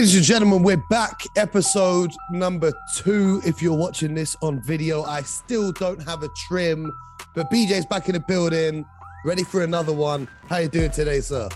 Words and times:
Ladies 0.00 0.16
and 0.16 0.24
gentlemen, 0.24 0.62
we're 0.62 0.82
back. 0.88 1.20
Episode 1.36 2.10
number 2.30 2.72
two. 2.96 3.42
If 3.44 3.60
you're 3.60 3.76
watching 3.76 4.14
this 4.14 4.34
on 4.40 4.62
video, 4.62 5.02
I 5.02 5.20
still 5.20 5.72
don't 5.72 6.02
have 6.04 6.22
a 6.22 6.28
trim, 6.48 6.90
but 7.34 7.50
BJ's 7.50 7.84
back 7.84 8.08
in 8.08 8.14
the 8.14 8.20
building, 8.20 8.86
ready 9.26 9.44
for 9.44 9.62
another 9.62 9.92
one. 9.92 10.26
How 10.48 10.56
you 10.56 10.68
doing 10.68 10.90
today, 10.90 11.20
sir? 11.20 11.50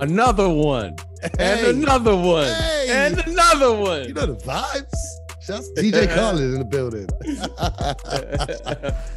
Another 0.00 0.50
one. 0.50 0.96
Hey. 1.38 1.70
And 1.70 1.82
another 1.82 2.14
one. 2.14 2.52
Hey. 2.52 2.88
And 2.90 3.26
another 3.26 3.72
one. 3.72 4.08
You 4.08 4.12
know 4.12 4.26
the 4.26 4.36
vibes. 4.44 5.46
To 5.46 5.82
DJ 5.82 6.08
Khaled 6.14 6.42
in 6.42 6.58
the 6.58 6.64
building. 6.66 7.08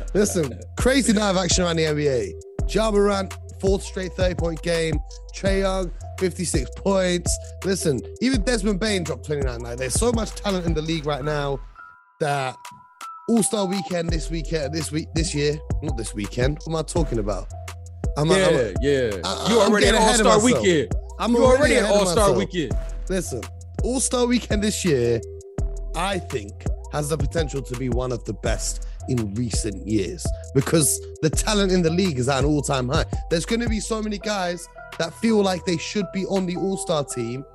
Listen, 0.14 0.62
crazy 0.78 1.12
night 1.12 1.32
of 1.32 1.36
action 1.36 1.66
around 1.66 1.76
the 1.76 1.84
NBA. 1.84 2.32
Ja 2.74 2.90
Morant, 2.90 3.38
fourth 3.60 3.84
straight 3.84 4.14
30 4.14 4.36
point 4.36 4.62
game. 4.62 4.98
Trae 5.36 5.60
Young, 5.60 5.92
56 6.20 6.70
points. 6.78 7.38
Listen, 7.64 8.00
even 8.22 8.42
Desmond 8.44 8.80
Bane 8.80 9.04
dropped 9.04 9.26
29. 9.26 9.60
Like, 9.60 9.78
there's 9.78 9.94
so 9.94 10.12
much 10.12 10.32
talent 10.32 10.66
in 10.66 10.74
the 10.74 10.82
league 10.82 11.06
right 11.06 11.24
now 11.24 11.60
that 12.20 12.56
All 13.30 13.44
Star 13.44 13.66
weekend 13.66 14.10
this 14.10 14.30
weekend, 14.30 14.74
this 14.74 14.92
week, 14.92 15.08
this 15.16 15.34
year, 15.34 15.58
not 15.82 15.98
this 15.98 16.14
weekend. 16.14 16.58
What 16.66 16.74
am 16.74 16.76
I 16.78 16.82
talking 16.84 17.20
about? 17.20 17.48
I'm, 18.18 18.30
yeah, 18.30 18.36
I'm- 18.36 18.74
yeah. 18.82 19.12
I- 19.24 19.48
you 19.50 19.60
already 19.60 19.86
getting 19.88 20.02
All 20.02 20.14
Star. 20.14 20.40
Weekend. 20.44 20.92
I'm 21.20 21.34
You 21.34 21.46
already 21.46 21.76
ahead 21.76 21.92
All 21.92 22.06
Star. 22.06 22.32
Weekend. 22.34 22.74
Listen, 23.10 23.42
All 23.84 24.00
Star 24.00 24.26
Weekend 24.26 24.64
this 24.64 24.84
year, 24.86 25.20
I 25.96 26.20
think, 26.20 26.64
has 26.92 27.10
the 27.10 27.18
potential 27.18 27.62
to 27.62 27.76
be 27.78 27.90
one 27.90 28.12
of 28.12 28.24
the 28.26 28.34
best 28.34 28.86
in 29.10 29.34
recent 29.36 29.88
years 29.88 30.26
because 30.54 31.00
the 31.22 31.30
talent 31.30 31.72
in 31.72 31.82
the 31.82 31.90
league 31.90 32.20
is 32.20 32.30
at 32.30 32.40
an 32.40 32.46
all 32.46 32.62
time 32.62 32.90
high. 32.90 33.06
There's 33.30 33.46
going 33.46 33.62
to 33.62 33.70
be 33.70 33.80
so 33.80 34.02
many 34.02 34.18
guys 34.18 34.68
that 34.98 35.14
feel 35.16 35.42
like 35.42 35.66
they 35.66 35.78
should 35.78 36.06
be 36.14 36.26
on 36.26 36.46
the 36.46 36.56
All 36.56 36.78
Star 36.78 37.04
team 37.04 37.46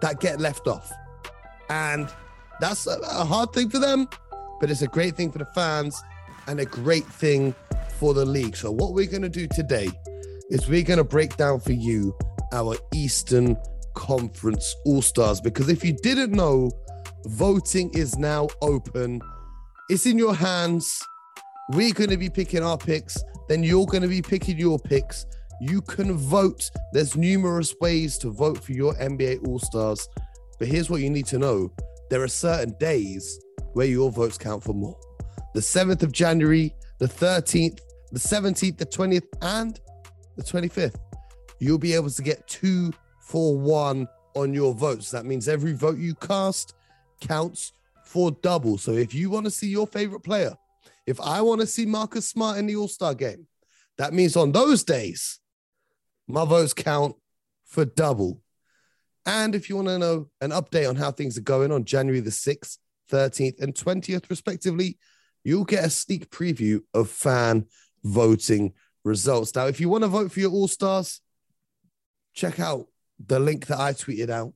that 0.00 0.20
get 0.20 0.40
left 0.40 0.66
off. 0.66 0.90
And 1.70 2.08
that's 2.60 2.86
a, 2.86 2.98
a 3.02 3.24
hard 3.24 3.52
thing 3.52 3.70
for 3.70 3.78
them, 3.78 4.08
but 4.60 4.70
it's 4.70 4.82
a 4.82 4.86
great 4.86 5.16
thing 5.16 5.32
for 5.32 5.38
the 5.38 5.46
fans 5.46 6.00
and 6.46 6.60
a 6.60 6.64
great 6.64 7.06
thing 7.06 7.54
for 7.98 8.14
the 8.14 8.24
league. 8.24 8.56
So, 8.56 8.70
what 8.70 8.92
we're 8.92 9.10
going 9.10 9.22
to 9.22 9.28
do 9.28 9.46
today 9.48 9.88
is 10.50 10.68
we're 10.68 10.82
going 10.82 10.98
to 10.98 11.04
break 11.04 11.36
down 11.36 11.60
for 11.60 11.72
you 11.72 12.16
our 12.52 12.76
Eastern 12.94 13.56
Conference 13.94 14.74
All 14.84 15.02
Stars 15.02 15.40
because 15.40 15.68
if 15.68 15.84
you 15.84 15.92
didn't 15.92 16.32
know, 16.32 16.70
voting 17.26 17.90
is 17.94 18.18
now 18.18 18.48
open. 18.60 19.20
It's 19.90 20.06
in 20.06 20.16
your 20.16 20.34
hands. 20.34 21.02
We're 21.70 21.92
going 21.92 22.08
to 22.08 22.16
be 22.16 22.30
picking 22.30 22.62
our 22.62 22.78
picks, 22.78 23.22
then 23.48 23.62
you're 23.62 23.84
going 23.84 24.02
to 24.02 24.08
be 24.08 24.22
picking 24.22 24.58
your 24.58 24.78
picks. 24.78 25.26
You 25.60 25.82
can 25.82 26.16
vote. 26.16 26.70
There's 26.92 27.16
numerous 27.16 27.74
ways 27.80 28.16
to 28.18 28.30
vote 28.30 28.62
for 28.62 28.72
your 28.72 28.94
NBA 28.94 29.46
All 29.46 29.58
Stars. 29.58 30.08
But 30.58 30.68
here's 30.68 30.88
what 30.88 31.02
you 31.02 31.10
need 31.10 31.26
to 31.26 31.38
know 31.38 31.70
there 32.08 32.22
are 32.22 32.28
certain 32.28 32.74
days 32.78 33.38
where 33.74 33.86
your 33.86 34.10
votes 34.10 34.38
count 34.38 34.62
for 34.62 34.72
more. 34.72 34.98
The 35.52 35.60
7th 35.60 36.02
of 36.02 36.12
January, 36.12 36.74
the 36.98 37.06
13th, 37.06 37.78
the 38.10 38.18
17th, 38.18 38.78
the 38.78 38.86
20th, 38.86 39.26
and 39.42 39.78
the 40.36 40.42
25th. 40.42 40.96
You'll 41.58 41.78
be 41.78 41.92
able 41.92 42.10
to 42.10 42.22
get 42.22 42.46
two 42.48 42.90
for 43.20 43.56
one 43.56 44.08
on 44.34 44.54
your 44.54 44.74
votes. 44.74 45.10
That 45.10 45.26
means 45.26 45.46
every 45.46 45.72
vote 45.74 45.98
you 45.98 46.14
cast 46.14 46.74
counts 47.20 47.72
for 48.04 48.30
double. 48.30 48.78
So 48.78 48.92
if 48.92 49.14
you 49.14 49.30
want 49.30 49.46
to 49.46 49.50
see 49.50 49.68
your 49.68 49.86
favorite 49.86 50.20
player, 50.20 50.54
if 51.06 51.20
I 51.20 51.40
want 51.40 51.60
to 51.60 51.66
see 51.66 51.86
Marcus 51.86 52.28
Smart 52.28 52.58
in 52.58 52.66
the 52.66 52.76
All 52.76 52.88
Star 52.88 53.14
game, 53.14 53.46
that 53.98 54.12
means 54.12 54.36
on 54.36 54.52
those 54.52 54.84
days, 54.84 55.38
my 56.26 56.44
votes 56.44 56.74
count 56.74 57.16
for 57.66 57.84
double. 57.84 58.40
And 59.26 59.54
if 59.54 59.68
you 59.68 59.76
want 59.76 59.88
to 59.88 59.98
know 59.98 60.28
an 60.40 60.50
update 60.50 60.88
on 60.88 60.96
how 60.96 61.10
things 61.10 61.38
are 61.38 61.42
going 61.42 61.72
on 61.72 61.84
January 61.84 62.20
the 62.20 62.30
6th, 62.30 62.78
13th, 63.10 63.60
and 63.62 63.74
20th, 63.74 64.28
respectively, 64.28 64.98
you'll 65.44 65.64
get 65.64 65.84
a 65.84 65.90
sneak 65.90 66.30
preview 66.30 66.80
of 66.92 67.08
fan 67.10 67.66
voting 68.02 68.74
results. 69.04 69.54
Now, 69.54 69.66
if 69.66 69.80
you 69.80 69.88
want 69.88 70.04
to 70.04 70.08
vote 70.08 70.32
for 70.32 70.40
your 70.40 70.50
All 70.50 70.68
Stars, 70.68 71.20
check 72.34 72.60
out 72.60 72.86
the 73.24 73.38
link 73.38 73.66
that 73.66 73.78
I 73.78 73.92
tweeted 73.92 74.30
out 74.30 74.52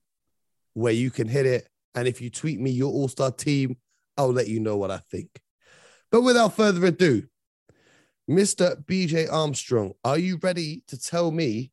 where 0.75 0.93
you 0.93 1.11
can 1.11 1.29
hit 1.29 1.47
it. 1.47 1.69
And 1.99 2.09
if 2.09 2.21
you 2.21 2.31
tweet 2.31 2.61
me 2.61 2.71
your 2.71 2.93
All 2.93 3.09
Star 3.09 3.31
team, 3.33 3.77
I'll 4.17 4.33
let 4.33 4.49
you 4.49 4.61
know 4.61 4.77
what 4.77 4.91
I 4.91 5.01
think. 5.11 5.41
But 6.11 6.23
without 6.23 6.55
further 6.55 6.87
ado, 6.87 7.25
Mr. 8.31 8.83
BJ 8.85 9.31
Armstrong, 9.33 9.93
are 10.05 10.19
you 10.19 10.39
ready 10.43 10.85
to 10.89 10.99
tell 10.99 11.31
me, 11.31 11.73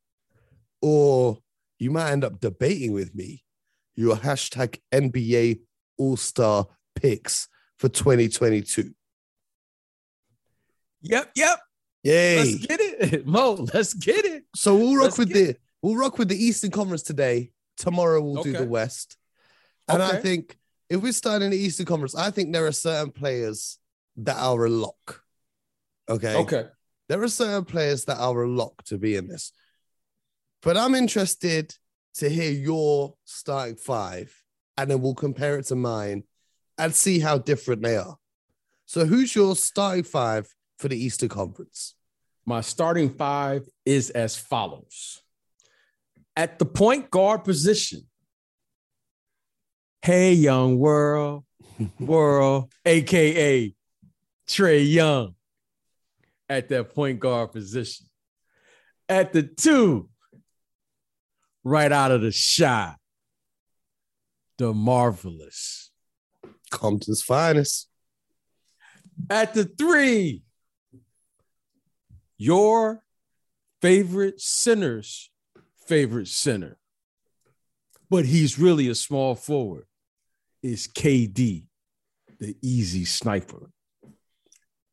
or 0.82 1.38
you 1.78 1.90
might 1.90 2.10
end 2.10 2.24
up 2.24 2.40
debating 2.40 2.92
with 2.92 3.14
me, 3.14 3.44
your 3.94 4.16
hashtag 4.16 4.78
NBA 4.92 5.60
All 5.98 6.16
Star 6.16 6.66
picks 6.94 7.48
for 7.78 7.88
2022? 7.88 8.92
Yep, 11.02 11.30
yep. 11.36 11.60
Yay. 12.02 12.36
Let's 12.36 12.66
get 12.66 12.80
it. 12.80 13.26
Mo, 13.28 13.66
let's 13.74 13.94
get 13.94 14.24
it. 14.24 14.44
So 14.54 14.76
we'll 14.76 14.94
rock 14.96 15.04
Let's 15.04 15.18
with 15.18 15.32
the 15.32 15.56
we'll 15.82 15.96
rock 15.96 16.18
with 16.18 16.28
the 16.28 16.36
Eastern 16.36 16.70
Conference 16.70 17.02
today. 17.02 17.50
Tomorrow 17.76 18.22
we'll 18.22 18.42
do 18.42 18.52
the 18.52 18.64
West. 18.64 19.16
And 19.88 20.02
I 20.02 20.20
think 20.20 20.56
if 20.88 21.00
we're 21.02 21.12
starting 21.12 21.50
the 21.50 21.56
Eastern 21.56 21.86
Conference, 21.86 22.14
I 22.14 22.30
think 22.30 22.52
there 22.52 22.66
are 22.66 22.72
certain 22.72 23.12
players 23.12 23.78
that 24.16 24.36
are 24.36 24.64
a 24.64 24.70
lock. 24.70 25.22
Okay. 26.08 26.36
Okay. 26.36 26.64
There 27.08 27.22
are 27.22 27.28
certain 27.28 27.64
players 27.64 28.04
that 28.06 28.18
are 28.18 28.42
a 28.42 28.48
lock 28.48 28.82
to 28.84 28.98
be 28.98 29.16
in 29.16 29.28
this. 29.28 29.52
But 30.62 30.76
I'm 30.76 30.94
interested 30.94 31.74
to 32.14 32.28
hear 32.28 32.50
your 32.50 33.14
starting 33.24 33.76
five, 33.76 34.34
and 34.76 34.90
then 34.90 35.00
we'll 35.00 35.14
compare 35.14 35.58
it 35.58 35.66
to 35.66 35.76
mine 35.76 36.24
and 36.78 36.94
see 36.94 37.20
how 37.20 37.38
different 37.38 37.82
they 37.82 37.96
are. 37.96 38.16
So 38.86 39.04
who's 39.04 39.34
your 39.34 39.54
starting 39.54 40.04
five 40.04 40.48
for 40.78 40.88
the 40.88 40.96
Eastern 40.96 41.28
Conference? 41.28 41.94
My 42.44 42.60
starting 42.60 43.10
five 43.10 43.66
is 43.84 44.10
as 44.10 44.36
follows. 44.36 45.22
At 46.36 46.58
the 46.58 46.66
point 46.66 47.10
guard 47.10 47.44
position, 47.44 48.06
hey, 50.06 50.34
young 50.34 50.78
world, 50.78 51.42
world, 51.98 52.72
AKA 52.84 53.74
Trae 54.46 54.88
Young, 54.88 55.34
at 56.48 56.68
that 56.68 56.94
point 56.94 57.18
guard 57.18 57.50
position. 57.50 58.06
At 59.08 59.32
the 59.32 59.42
two, 59.42 60.08
right 61.64 61.90
out 61.90 62.12
of 62.12 62.22
the 62.22 62.30
shot, 62.30 62.98
the 64.58 64.72
marvelous. 64.72 65.90
comes 66.40 66.54
Compton's 66.70 67.22
finest. 67.24 67.88
At 69.28 69.54
the 69.54 69.64
three, 69.64 70.44
your 72.38 73.02
favorite 73.82 74.40
center's 74.40 75.32
favorite 75.84 76.28
center, 76.28 76.78
but 78.08 78.24
he's 78.24 78.56
really 78.56 78.86
a 78.86 78.94
small 78.94 79.34
forward, 79.34 79.85
is 80.66 80.88
KD, 80.88 81.64
the 82.40 82.56
easy 82.60 83.04
sniper. 83.04 83.70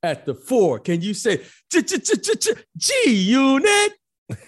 At 0.02 0.26
the 0.26 0.36
four, 0.36 0.80
can 0.80 1.02
you 1.02 1.14
say 1.14 1.42
G 1.72 3.08
unit? 3.08 3.94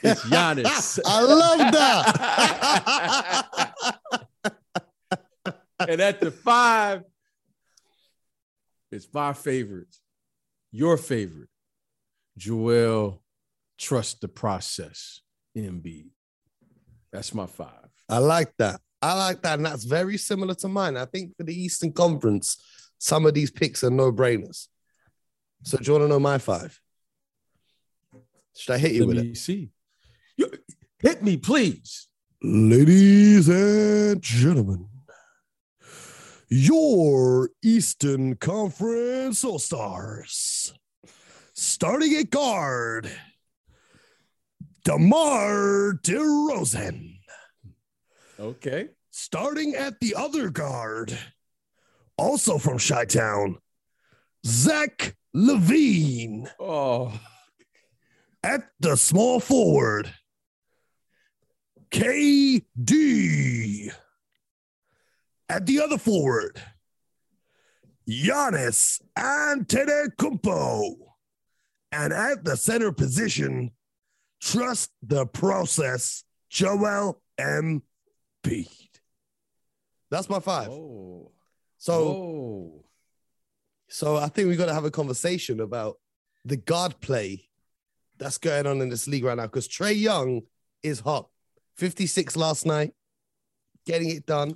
It's 0.04 0.24
Giannis. 0.26 1.00
I 1.06 1.22
love 1.22 1.72
that. 1.74 3.74
and 5.88 6.02
at 6.02 6.20
the 6.20 6.32
five, 6.32 7.04
it's 8.92 9.08
my 9.14 9.32
favorite, 9.34 9.96
your 10.72 10.98
favorite, 10.98 11.50
Joel. 12.38 13.22
Trust 13.78 14.22
the 14.22 14.30
process, 14.30 15.20
MB. 15.58 16.06
That's 17.12 17.34
my 17.34 17.46
five. 17.46 17.90
I 18.08 18.20
like 18.20 18.54
that. 18.58 18.80
I 19.06 19.14
like 19.14 19.42
that. 19.44 19.60
And 19.60 19.66
that's 19.68 19.84
very 19.84 20.18
similar 20.18 20.56
to 20.56 20.68
mine. 20.68 20.98
I 20.98 21.06
think 21.06 21.38
for 21.38 21.44
the 21.44 21.54
Eastern 21.54 21.94
Conference, 21.94 22.58
some 22.98 23.28
of 23.28 23.36
these 23.36 23.52
picks 23.52 23.84
are 23.84 23.92
no 23.92 24.12
brainers. 24.12 24.68
So, 25.62 25.78
do 25.78 25.84
you 25.86 25.92
want 25.94 26.06
to 26.06 26.10
know 26.10 26.20
my 26.20 26.40
five? 26.40 26.80
Should 28.58 28.74
I 28.74 28.78
hit 28.80 28.94
you 28.94 29.02
Let 29.02 29.08
with 29.08 29.26
me 29.26 29.32
it? 29.32 29.38
see. 29.38 29.70
You, 30.38 30.52
hit 31.00 31.22
me, 31.22 31.38
please. 31.38 32.08
Ladies 32.42 33.48
and 33.48 34.22
gentlemen, 34.24 34.88
your 36.50 37.52
Eastern 37.62 38.36
Conference 38.38 39.44
All 39.44 39.60
Stars. 39.60 40.74
Starting 41.54 42.16
at 42.16 42.32
guard, 42.32 43.12
DeMar 44.84 46.00
DeRozan. 46.04 47.20
Okay. 48.40 48.90
Starting 49.18 49.76
at 49.76 49.98
the 50.02 50.14
other 50.14 50.50
guard, 50.50 51.18
also 52.18 52.58
from 52.58 52.78
Chi 52.78 53.06
Town, 53.06 53.56
Zach 54.46 55.16
LaVine. 55.34 56.50
Oh, 56.60 57.18
At 58.44 58.64
the 58.82 58.98
small 58.98 59.40
forward, 59.40 60.14
KD. 61.92 63.90
At 65.48 65.66
the 65.66 65.80
other 65.80 65.98
forward, 65.98 66.62
Giannis 68.10 69.02
Antetokounmpo. 69.18 70.96
And 71.94 72.12
at 72.12 72.44
the 72.44 72.58
center 72.58 72.92
position, 72.92 73.72
trust 74.42 74.92
the 75.02 75.26
process, 75.26 76.26
Joel 76.50 77.22
Embiid. 77.40 78.85
That's 80.16 80.30
my 80.30 80.40
five. 80.40 80.70
Oh. 80.70 81.34
So, 81.78 81.94
oh. 81.94 82.86
so 83.90 84.16
I 84.16 84.30
think 84.30 84.48
we've 84.48 84.58
got 84.58 84.68
to 84.68 84.74
have 84.74 84.86
a 84.86 84.92
conversation 84.92 85.60
about 85.60 85.98
the 86.46 86.56
guard 86.56 87.02
play 87.02 87.50
that's 88.18 88.38
going 88.38 88.66
on 88.66 88.80
in 88.80 88.88
this 88.88 89.10
league 89.10 89.26
right 89.26 89.36
now 89.36 89.44
because 89.44 89.68
Trae 89.68 90.00
Young 90.00 90.44
is 90.82 91.02
hot. 91.02 91.28
56 91.76 92.38
last 92.38 92.66
night, 92.66 92.94
getting 93.86 94.10
it 94.10 94.26
done. 94.26 94.56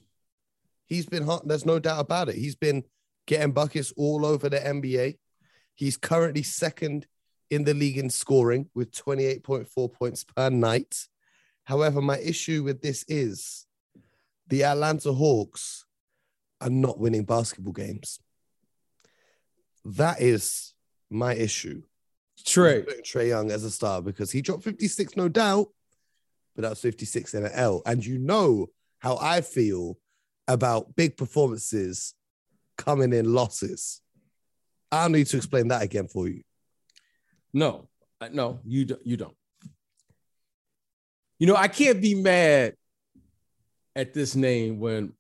He's 0.86 1.06
been 1.06 1.26
hot. 1.26 1.46
There's 1.46 1.66
no 1.66 1.78
doubt 1.78 2.00
about 2.00 2.30
it. 2.30 2.36
He's 2.36 2.56
been 2.56 2.86
getting 3.28 3.52
buckets 3.52 3.92
all 3.98 4.26
over 4.26 4.48
the 4.48 4.60
NBA. 4.60 5.18
He's 5.76 5.98
currently 5.98 6.44
second 6.44 7.06
in 7.50 7.66
the 7.66 7.74
league 7.74 7.98
in 7.98 8.10
scoring 8.10 8.70
with 8.74 8.92
28.4 8.92 9.92
points 9.92 10.24
per 10.24 10.50
night. 10.50 10.96
However, 11.66 12.02
my 12.02 12.18
issue 12.20 12.64
with 12.64 12.82
this 12.82 13.04
is 13.10 13.66
the 14.50 14.64
Atlanta 14.64 15.14
Hawks 15.14 15.86
are 16.62 16.70
not 16.70 17.00
winning 17.00 17.24
basketball 17.24 17.74
games. 17.74 18.20
That 19.86 20.22
is 20.22 20.74
my 21.10 21.34
issue. 21.34 21.84
True. 22.46 22.86
Trey. 23.04 23.30
Young 23.30 23.52
as 23.52 23.64
a 23.64 23.72
star 23.72 24.02
because 24.02 24.32
he 24.32 24.42
dropped 24.42 24.64
56, 24.64 25.16
no 25.16 25.30
doubt, 25.30 25.68
but 26.56 26.64
that 26.64 26.70
was 26.70 26.82
56 26.82 27.34
in 27.34 27.46
an 27.46 27.52
L. 27.54 27.82
And 27.86 28.06
you 28.06 28.18
know 28.18 28.68
how 29.00 29.18
I 29.22 29.42
feel 29.42 29.98
about 30.48 30.96
big 30.96 31.16
performances 31.16 32.14
coming 32.78 33.14
in 33.14 33.34
losses. 33.34 34.02
I 34.92 35.04
don't 35.04 35.14
need 35.14 35.28
to 35.28 35.38
explain 35.38 35.68
that 35.68 35.84
again 35.84 36.08
for 36.08 36.28
you. 36.28 36.42
No, 37.54 37.90
no, 38.32 38.60
you 38.66 38.86
don't. 38.86 39.06
You 39.06 39.18
don't. 39.18 39.36
You 41.38 41.48
know, 41.48 41.56
I 41.56 41.68
can't 41.68 42.02
be 42.02 42.16
mad 42.16 42.76
at 43.96 44.14
this 44.14 44.36
name 44.36 44.80
when 44.80 45.14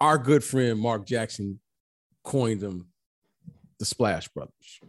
our 0.00 0.18
good 0.18 0.42
friend 0.42 0.78
Mark 0.78 1.06
Jackson 1.06 1.60
coined 2.24 2.60
them 2.60 2.88
the 3.78 3.84
Splash 3.84 4.28
Brothers. 4.28 4.80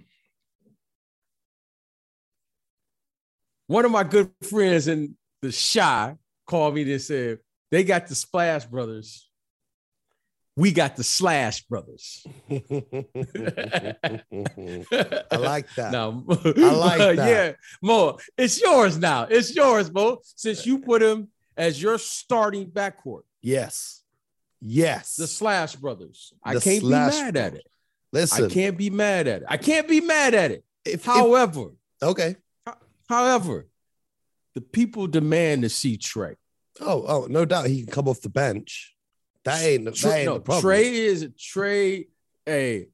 One 3.68 3.86
of 3.86 3.92
my 3.92 4.04
good 4.04 4.31
friends 4.44 4.88
in 4.88 5.16
the 5.42 5.51
Chi 5.51 6.18
called 6.45 6.75
me 6.75 6.92
and 6.92 7.01
said, 7.01 7.39
they 7.72 7.83
got 7.86 8.07
the 8.07 8.16
Splash 8.16 8.66
Brothers. 8.66 9.30
We 10.57 10.74
got 10.74 10.98
the 10.98 11.06
Slash 11.06 11.63
Brothers. 11.63 12.27
I 12.51 12.57
like 15.38 15.74
that. 15.75 15.92
No, 15.94 16.25
I 16.30 16.72
like 16.74 16.98
that. 17.16 17.16
Yeah, 17.16 17.54
Mo, 17.81 18.18
it's 18.38 18.62
yours 18.62 18.98
now. 18.98 19.24
It's 19.24 19.56
yours, 19.56 19.89
Mo. 19.89 20.19
Since 20.22 20.66
you 20.66 20.80
put 20.80 21.01
him 21.01 21.30
as 21.57 21.81
your 21.81 21.98
starting 21.98 22.68
backcourt, 22.69 23.21
Yes. 23.42 24.01
Yes. 24.62 25.15
the 25.15 25.27
Slash 25.27 25.75
Brothers. 25.75 26.33
I 26.44 26.56
can't 26.59 26.81
Slash 26.81 27.15
be 27.15 27.21
mad 27.24 27.38
at 27.38 27.53
it. 27.56 27.68
Listen, 28.13 28.45
I 28.45 28.50
can't 28.50 28.77
be 28.77 28.89
mad 28.89 29.27
at 29.27 29.42
it. 29.42 29.48
I 29.50 29.57
can't 29.57 29.88
be 29.88 30.01
mad 30.01 30.33
at 30.33 30.51
it. 30.51 30.63
if, 30.86 30.95
if- 30.95 31.06
However, 31.06 31.71
okay. 32.01 32.36
however, 33.09 33.68
the 34.53 34.62
people 34.62 35.07
demand 35.07 35.62
to 35.63 35.69
see 35.69 35.98
Trey. 35.98 36.36
Oh, 36.80 37.06
oh, 37.07 37.27
no 37.30 37.45
doubt 37.45 37.68
he 37.68 37.83
can 37.83 37.92
come 37.94 38.07
off 38.07 38.21
the 38.21 38.30
bench. 38.30 38.95
That 39.45 39.63
ain't, 39.63 39.86
that 39.86 39.95
Trey, 39.95 40.19
ain't 40.19 40.25
no, 40.25 40.33
the 40.36 40.39
problem. 40.42 40.62
Trey 40.62 40.94
is 40.94 41.21
a 41.24 41.30
Trey. 41.30 42.07
A 42.50 42.88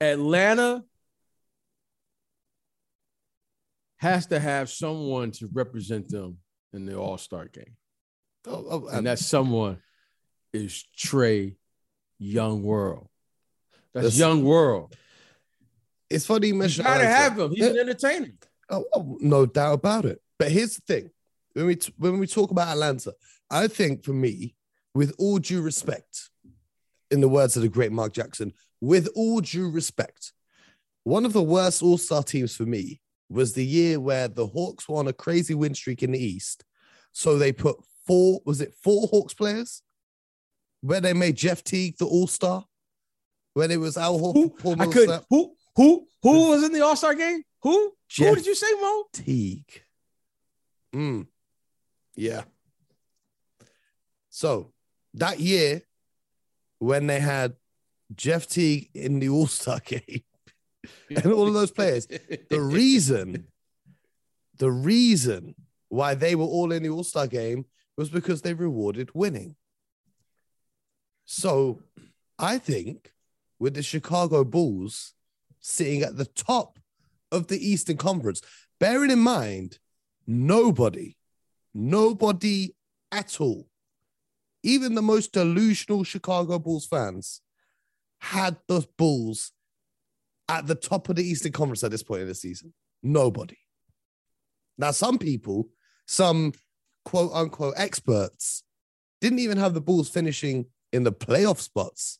Atlanta 0.00 0.84
has 3.98 4.26
to 4.26 4.38
have 4.40 4.70
someone 4.70 5.30
to 5.32 5.48
represent 5.52 6.08
them 6.08 6.38
in 6.72 6.86
the 6.86 6.96
All 6.96 7.18
Star 7.18 7.46
game. 7.46 7.76
Oh, 8.46 8.66
oh, 8.70 8.88
and 8.88 9.06
that 9.06 9.18
someone 9.18 9.78
is 10.52 10.84
Trae 10.96 11.56
Young 12.18 12.62
World. 12.62 13.08
That's 13.92 14.04
Listen, 14.06 14.20
Young 14.20 14.44
World. 14.44 14.96
it's 16.08 16.26
funny 16.26 16.48
you 16.48 16.54
mentioned. 16.54 16.86
You 16.86 16.94
gotta 16.94 17.06
have 17.06 17.38
him. 17.38 17.52
He's 17.52 17.66
an 17.66 17.78
entertainer. 17.78 18.32
Oh, 18.70 18.84
oh, 18.94 19.18
no 19.20 19.46
doubt 19.46 19.74
about 19.74 20.04
it. 20.04 20.20
But 20.38 20.50
here's 20.52 20.76
the 20.76 20.82
thing: 20.82 21.10
when 21.54 21.66
we 21.66 21.76
t- 21.76 21.94
when 21.98 22.18
we 22.18 22.26
talk 22.26 22.50
about 22.50 22.68
Atlanta, 22.68 23.12
I 23.50 23.68
think 23.68 24.04
for 24.04 24.12
me, 24.12 24.54
with 24.94 25.12
all 25.18 25.38
due 25.38 25.60
respect, 25.60 26.30
in 27.10 27.20
the 27.20 27.28
words 27.28 27.56
of 27.56 27.62
the 27.62 27.68
great 27.68 27.92
Mark 27.92 28.12
Jackson, 28.12 28.52
with 28.80 29.08
all 29.14 29.40
due 29.40 29.68
respect, 29.70 30.32
one 31.04 31.24
of 31.24 31.32
the 31.32 31.42
worst 31.42 31.82
All 31.82 31.98
Star 31.98 32.22
teams 32.22 32.54
for 32.54 32.64
me 32.64 33.00
was 33.30 33.52
the 33.54 33.64
year 33.64 33.98
where 34.00 34.28
the 34.28 34.46
Hawks 34.46 34.88
were 34.88 34.96
on 34.98 35.08
a 35.08 35.12
crazy 35.12 35.54
win 35.54 35.74
streak 35.74 36.02
in 36.02 36.10
the 36.12 36.18
East. 36.22 36.64
So 37.12 37.38
they 37.38 37.52
put 37.52 37.76
four, 38.06 38.40
was 38.44 38.60
it 38.60 38.74
four 38.74 39.06
Hawks 39.08 39.34
players? 39.34 39.82
Where 40.82 41.00
they 41.00 41.12
made 41.12 41.36
Jeff 41.36 41.62
Teague 41.62 41.96
the 41.98 42.06
All 42.06 42.26
Star, 42.26 42.64
when 43.54 43.70
it 43.70 43.78
was 43.78 43.96
Al 43.96 44.18
Who? 44.18 44.50
Horford, 44.50 44.58
Paul 44.58 44.82
I 44.82 44.86
could. 44.86 45.20
Who? 45.30 45.54
Who? 45.76 46.06
Who 46.22 46.50
was 46.50 46.64
in 46.64 46.72
the 46.72 46.80
All 46.84 46.96
Star 46.96 47.14
game? 47.14 47.42
Who? 47.62 47.92
Jeff- 48.08 48.28
Who 48.30 48.34
did 48.36 48.46
you 48.46 48.54
say, 48.54 48.72
Mo? 48.80 49.04
Teague. 49.12 49.82
Mm. 50.94 51.26
Yeah. 52.16 52.42
So 54.30 54.72
that 55.14 55.38
year, 55.38 55.82
when 56.78 57.06
they 57.06 57.20
had 57.20 57.54
Jeff 58.14 58.48
Teague 58.48 58.90
in 58.94 59.20
the 59.20 59.28
All 59.28 59.46
Star 59.46 59.80
game 59.84 60.22
and 61.10 61.26
all 61.26 61.46
of 61.46 61.54
those 61.54 61.70
players, 61.70 62.06
the 62.06 62.60
reason, 62.60 63.46
the 64.58 64.70
reason 64.70 65.54
why 65.88 66.14
they 66.14 66.34
were 66.34 66.44
all 66.44 66.72
in 66.72 66.82
the 66.82 66.88
All 66.88 67.04
Star 67.04 67.26
game 67.26 67.66
was 67.96 68.08
because 68.08 68.42
they 68.42 68.54
rewarded 68.54 69.10
winning. 69.14 69.56
So 71.24 71.82
I 72.38 72.58
think 72.58 73.12
with 73.58 73.74
the 73.74 73.82
Chicago 73.82 74.44
Bulls 74.44 75.12
sitting 75.60 76.02
at 76.02 76.16
the 76.16 76.24
top 76.24 76.78
of 77.30 77.48
the 77.48 77.58
Eastern 77.58 77.96
Conference, 77.96 78.40
bearing 78.78 79.10
in 79.10 79.18
mind, 79.18 79.78
nobody, 80.26 81.16
nobody 81.74 82.74
at 83.12 83.40
all, 83.40 83.68
even 84.62 84.94
the 84.94 85.02
most 85.02 85.32
delusional 85.32 86.04
Chicago 86.04 86.58
Bulls 86.58 86.86
fans, 86.86 87.42
had 88.18 88.56
the 88.66 88.86
Bulls 88.96 89.52
at 90.50 90.66
the 90.66 90.74
top 90.74 91.08
of 91.08 91.14
the 91.14 91.22
Eastern 91.22 91.52
Conference 91.52 91.84
at 91.84 91.92
this 91.92 92.02
point 92.02 92.22
in 92.22 92.28
the 92.28 92.34
season. 92.34 92.74
Nobody. 93.04 93.56
Now, 94.76 94.90
some 94.90 95.16
people, 95.16 95.68
some 96.06 96.52
quote 97.04 97.30
unquote 97.32 97.74
experts, 97.76 98.64
didn't 99.20 99.38
even 99.38 99.58
have 99.58 99.74
the 99.74 99.80
Bulls 99.80 100.08
finishing 100.08 100.66
in 100.92 101.04
the 101.04 101.12
playoff 101.12 101.58
spots. 101.58 102.18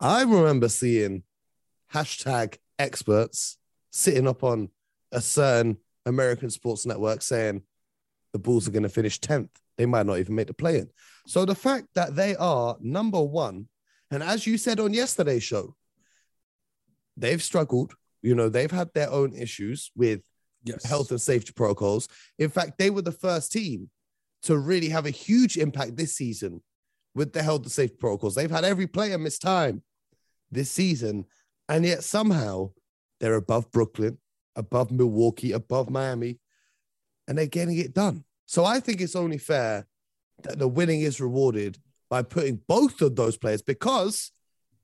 I 0.00 0.22
remember 0.22 0.70
seeing 0.70 1.24
hashtag 1.92 2.56
experts 2.78 3.58
sitting 3.90 4.26
up 4.26 4.42
on 4.42 4.70
a 5.12 5.20
certain 5.20 5.76
American 6.06 6.48
sports 6.48 6.86
network 6.86 7.20
saying 7.20 7.62
the 8.32 8.38
Bulls 8.38 8.66
are 8.66 8.72
going 8.72 8.82
to 8.84 8.88
finish 8.88 9.20
10th. 9.20 9.50
They 9.76 9.84
might 9.84 10.06
not 10.06 10.18
even 10.18 10.34
make 10.34 10.46
the 10.46 10.54
play 10.54 10.78
in. 10.78 10.88
So 11.26 11.44
the 11.44 11.54
fact 11.54 11.88
that 11.94 12.16
they 12.16 12.34
are 12.36 12.78
number 12.80 13.20
one, 13.20 13.68
and 14.10 14.22
as 14.22 14.46
you 14.46 14.56
said 14.56 14.80
on 14.80 14.94
yesterday's 14.94 15.42
show, 15.42 15.76
they've 17.16 17.42
struggled. 17.42 17.94
You 18.22 18.34
know, 18.34 18.48
they've 18.48 18.70
had 18.70 18.90
their 18.94 19.10
own 19.10 19.34
issues 19.34 19.90
with 19.96 20.20
yes. 20.64 20.84
health 20.84 21.10
and 21.10 21.20
safety 21.20 21.52
protocols. 21.52 22.08
In 22.38 22.50
fact, 22.50 22.78
they 22.78 22.90
were 22.90 23.02
the 23.02 23.12
first 23.12 23.52
team 23.52 23.90
to 24.44 24.58
really 24.58 24.88
have 24.88 25.06
a 25.06 25.10
huge 25.10 25.56
impact 25.56 25.96
this 25.96 26.16
season 26.16 26.62
with 27.14 27.32
the 27.32 27.42
health 27.42 27.62
and 27.62 27.72
safety 27.72 27.96
protocols. 27.98 28.34
They've 28.34 28.50
had 28.50 28.64
every 28.64 28.86
player 28.86 29.18
miss 29.18 29.38
time 29.38 29.82
this 30.50 30.70
season, 30.70 31.26
and 31.68 31.84
yet 31.84 32.04
somehow 32.04 32.70
they're 33.20 33.34
above 33.34 33.70
Brooklyn, 33.70 34.18
above 34.56 34.90
Milwaukee, 34.90 35.52
above 35.52 35.90
Miami, 35.90 36.38
and 37.28 37.38
they're 37.38 37.46
getting 37.46 37.78
it 37.78 37.94
done. 37.94 38.24
So 38.46 38.64
I 38.64 38.80
think 38.80 39.00
it's 39.00 39.16
only 39.16 39.38
fair 39.38 39.86
that 40.42 40.58
the 40.58 40.68
winning 40.68 41.02
is 41.02 41.20
rewarded 41.20 41.78
by 42.10 42.22
putting 42.22 42.60
both 42.68 43.00
of 43.00 43.16
those 43.16 43.38
players 43.38 43.62
because 43.62 44.32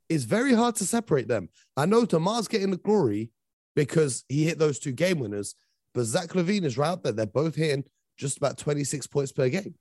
it's 0.09 0.25
very 0.25 0.55
hard 0.55 0.77
to 0.77 0.85
separate 0.85 1.29
them. 1.29 1.49
I 1.77 1.87
know 1.87 2.05
DeMar's 2.05 2.49
getting 2.49 2.71
the 2.71 2.77
glory 2.77 3.31
because 3.77 4.25
he 4.29 4.45
hit 4.45 4.59
those 4.59 4.79
two 4.79 4.93
game 4.93 5.19
winners, 5.19 5.55
but 5.95 6.05
Zach 6.05 6.31
LaVine 6.31 6.65
is 6.65 6.79
right 6.79 6.91
up 6.91 7.03
there. 7.03 7.13
They're 7.13 7.27
both 7.27 7.55
hitting 7.55 7.85
just 8.17 8.39
about 8.39 8.59
26 8.59 9.07
points 9.07 9.33
per 9.33 9.49
game. 9.49 9.75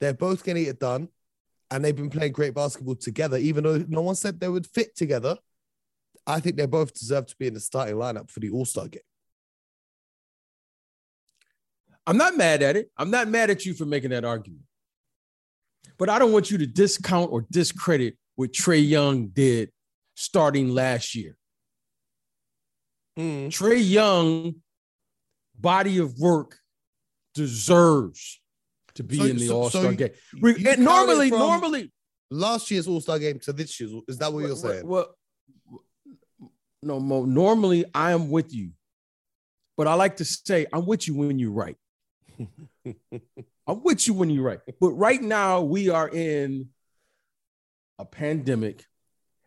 They're 0.00 0.14
both 0.14 0.44
getting 0.44 0.66
it 0.66 0.80
done, 0.80 1.08
and 1.70 1.84
they've 1.84 1.94
been 1.94 2.10
playing 2.10 2.32
great 2.32 2.54
basketball 2.54 2.96
together, 2.96 3.36
even 3.36 3.64
though 3.64 3.84
no 3.88 4.02
one 4.02 4.14
said 4.14 4.40
they 4.40 4.48
would 4.48 4.66
fit 4.66 4.96
together. 4.96 5.36
I 6.26 6.40
think 6.40 6.56
they 6.56 6.66
both 6.66 6.94
deserve 6.94 7.26
to 7.26 7.36
be 7.38 7.46
in 7.46 7.54
the 7.54 7.60
starting 7.60 7.96
lineup 7.96 8.30
for 8.30 8.40
the 8.40 8.50
All 8.50 8.64
Star 8.64 8.88
game. 8.88 9.00
I'm 12.06 12.16
not 12.16 12.36
mad 12.36 12.62
at 12.62 12.76
it. 12.76 12.90
I'm 12.96 13.10
not 13.10 13.28
mad 13.28 13.50
at 13.50 13.66
you 13.66 13.74
for 13.74 13.84
making 13.84 14.10
that 14.10 14.24
argument. 14.24 14.62
But 15.98 16.08
I 16.08 16.18
don't 16.18 16.32
want 16.32 16.50
you 16.50 16.58
to 16.58 16.66
discount 16.66 17.30
or 17.32 17.44
discredit 17.50 18.16
what 18.38 18.52
Trae 18.52 18.88
Young 18.88 19.26
did 19.26 19.72
starting 20.14 20.68
last 20.68 21.16
year. 21.16 21.36
Mm. 23.18 23.48
Trae 23.48 23.82
Young 23.84 24.54
body 25.58 25.98
of 25.98 26.16
work 26.20 26.56
deserves 27.34 28.40
to 28.94 29.02
be 29.02 29.16
So- 29.18 29.24
in 29.24 29.36
the 29.38 29.46
so- 29.48 29.56
All 29.62 29.70
Star 29.70 29.82
so 29.82 29.92
game. 29.92 30.10
you- 30.34 30.54
you 30.56 30.76
normally, 30.76 31.30
normally, 31.30 31.92
Last 32.30 32.70
year's 32.70 32.86
All 32.86 33.00
Star 33.00 33.18
game 33.18 33.40
to 33.40 33.52
this 33.52 33.80
year's. 33.80 33.92
Is 34.06 34.18
that 34.18 34.32
what 34.32 34.44
you're 34.46 34.54
saying? 34.54 34.86
well, 34.86 35.16
no, 36.80 37.00
Mo, 37.00 37.24
normally 37.24 37.86
I 37.92 38.12
am 38.12 38.30
with 38.30 38.54
you, 38.54 38.70
but 39.76 39.88
I 39.88 39.94
like 39.94 40.18
to 40.18 40.24
say 40.24 40.66
I'm 40.72 40.86
with 40.86 41.08
you 41.08 41.14
when 41.14 41.40
you're 41.40 41.50
right. 41.50 41.76
I'm 43.66 43.82
with 43.82 44.06
you 44.06 44.14
when 44.14 44.30
you're 44.30 44.44
right. 44.44 44.60
But 44.78 44.92
right 44.92 45.20
now 45.20 45.62
we 45.62 45.88
are 45.88 46.08
in 46.08 46.68
a 47.98 48.04
pandemic 48.04 48.84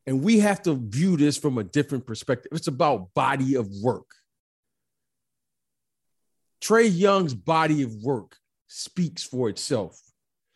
and 0.08 0.24
we 0.24 0.39
have 0.39 0.62
to 0.63 0.74
view 0.74 1.15
this 1.15 1.38
from 1.38 1.58
a 1.58 1.63
different 1.63 2.05
perspective. 2.05 2.51
It's 2.53 2.67
about 2.67 3.13
body 3.13 3.55
of 3.55 3.70
work. 3.81 4.08
Trae 6.62 6.89
Young's 6.91 7.34
body 7.34 7.84
of 7.84 7.93
work 8.03 8.38
speaks 8.67 9.24
for 9.24 9.50
itself, 9.50 10.00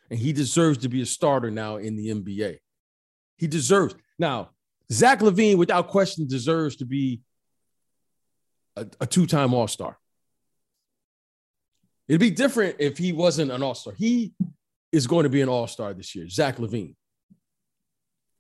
and 0.10 0.20
he 0.20 0.34
deserves 0.34 0.80
to 0.80 0.90
be 0.90 1.02
a 1.02 1.06
starter 1.06 1.52
now 1.52 1.78
in 1.78 1.96
the 1.96 2.10
NBA. 2.10 2.58
He 3.38 3.48
deserves. 3.48 3.96
Now, 4.18 4.52
Zach 4.92 5.20
LaVine, 5.20 5.58
without 5.58 5.88
question, 5.88 6.28
deserves 6.28 6.78
to 6.78 6.86
be 6.86 7.22
a, 8.76 8.86
a 9.02 9.08
two 9.08 9.26
time 9.26 9.54
All 9.54 9.68
Star. 9.68 9.98
It'd 12.08 12.22
be 12.22 12.30
different 12.30 12.76
if 12.80 12.98
he 12.98 13.14
wasn't 13.14 13.52
an 13.52 13.64
All 13.64 13.74
Star. 13.74 13.94
He 13.98 14.34
is 14.92 15.08
going 15.08 15.24
to 15.24 15.30
be 15.30 15.42
an 15.42 15.50
All 15.50 15.68
Star 15.68 15.94
this 15.94 16.16
year, 16.16 16.30
Zach 16.30 16.58
LaVine. 16.58 16.96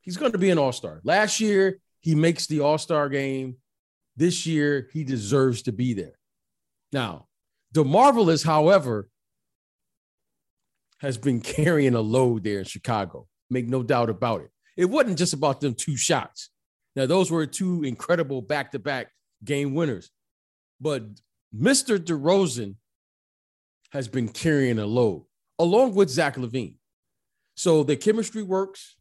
He's 0.05 0.17
going 0.17 0.31
to 0.31 0.37
be 0.37 0.51
an 0.51 0.57
All 0.57 0.71
Star. 0.71 1.01
Last 1.03 1.41
year, 1.41 1.79
he 1.99 2.15
makes 2.15 2.47
the 2.47 2.61
All 2.61 2.77
Star 2.77 3.09
game. 3.09 3.57
This 4.15 4.45
year, 4.45 4.87
he 4.93 5.03
deserves 5.03 5.63
to 5.63 5.73
be 5.73 5.93
there. 5.93 6.17
Now, 6.93 7.27
the 7.73 7.83
Marvelous, 7.83 8.43
however, 8.43 9.09
has 10.99 11.17
been 11.17 11.41
carrying 11.41 11.95
a 11.95 12.01
load 12.01 12.43
there 12.43 12.59
in 12.59 12.65
Chicago. 12.65 13.27
Make 13.49 13.67
no 13.67 13.83
doubt 13.83 14.09
about 14.09 14.41
it. 14.41 14.51
It 14.77 14.85
wasn't 14.85 15.17
just 15.17 15.33
about 15.33 15.59
them 15.59 15.73
two 15.73 15.97
shots. 15.97 16.49
Now, 16.95 17.05
those 17.05 17.31
were 17.31 17.45
two 17.45 17.83
incredible 17.83 18.41
back 18.41 18.71
to 18.71 18.79
back 18.79 19.11
game 19.43 19.73
winners. 19.73 20.11
But 20.79 21.03
Mr. 21.57 21.97
DeRozan 21.97 22.75
has 23.91 24.07
been 24.07 24.29
carrying 24.29 24.79
a 24.79 24.85
load 24.85 25.25
along 25.57 25.95
with 25.95 26.09
Zach 26.09 26.35
LaVine. 26.35 26.75
So 27.55 27.83
the 27.83 27.95
chemistry 27.95 28.43
works. 28.43 28.94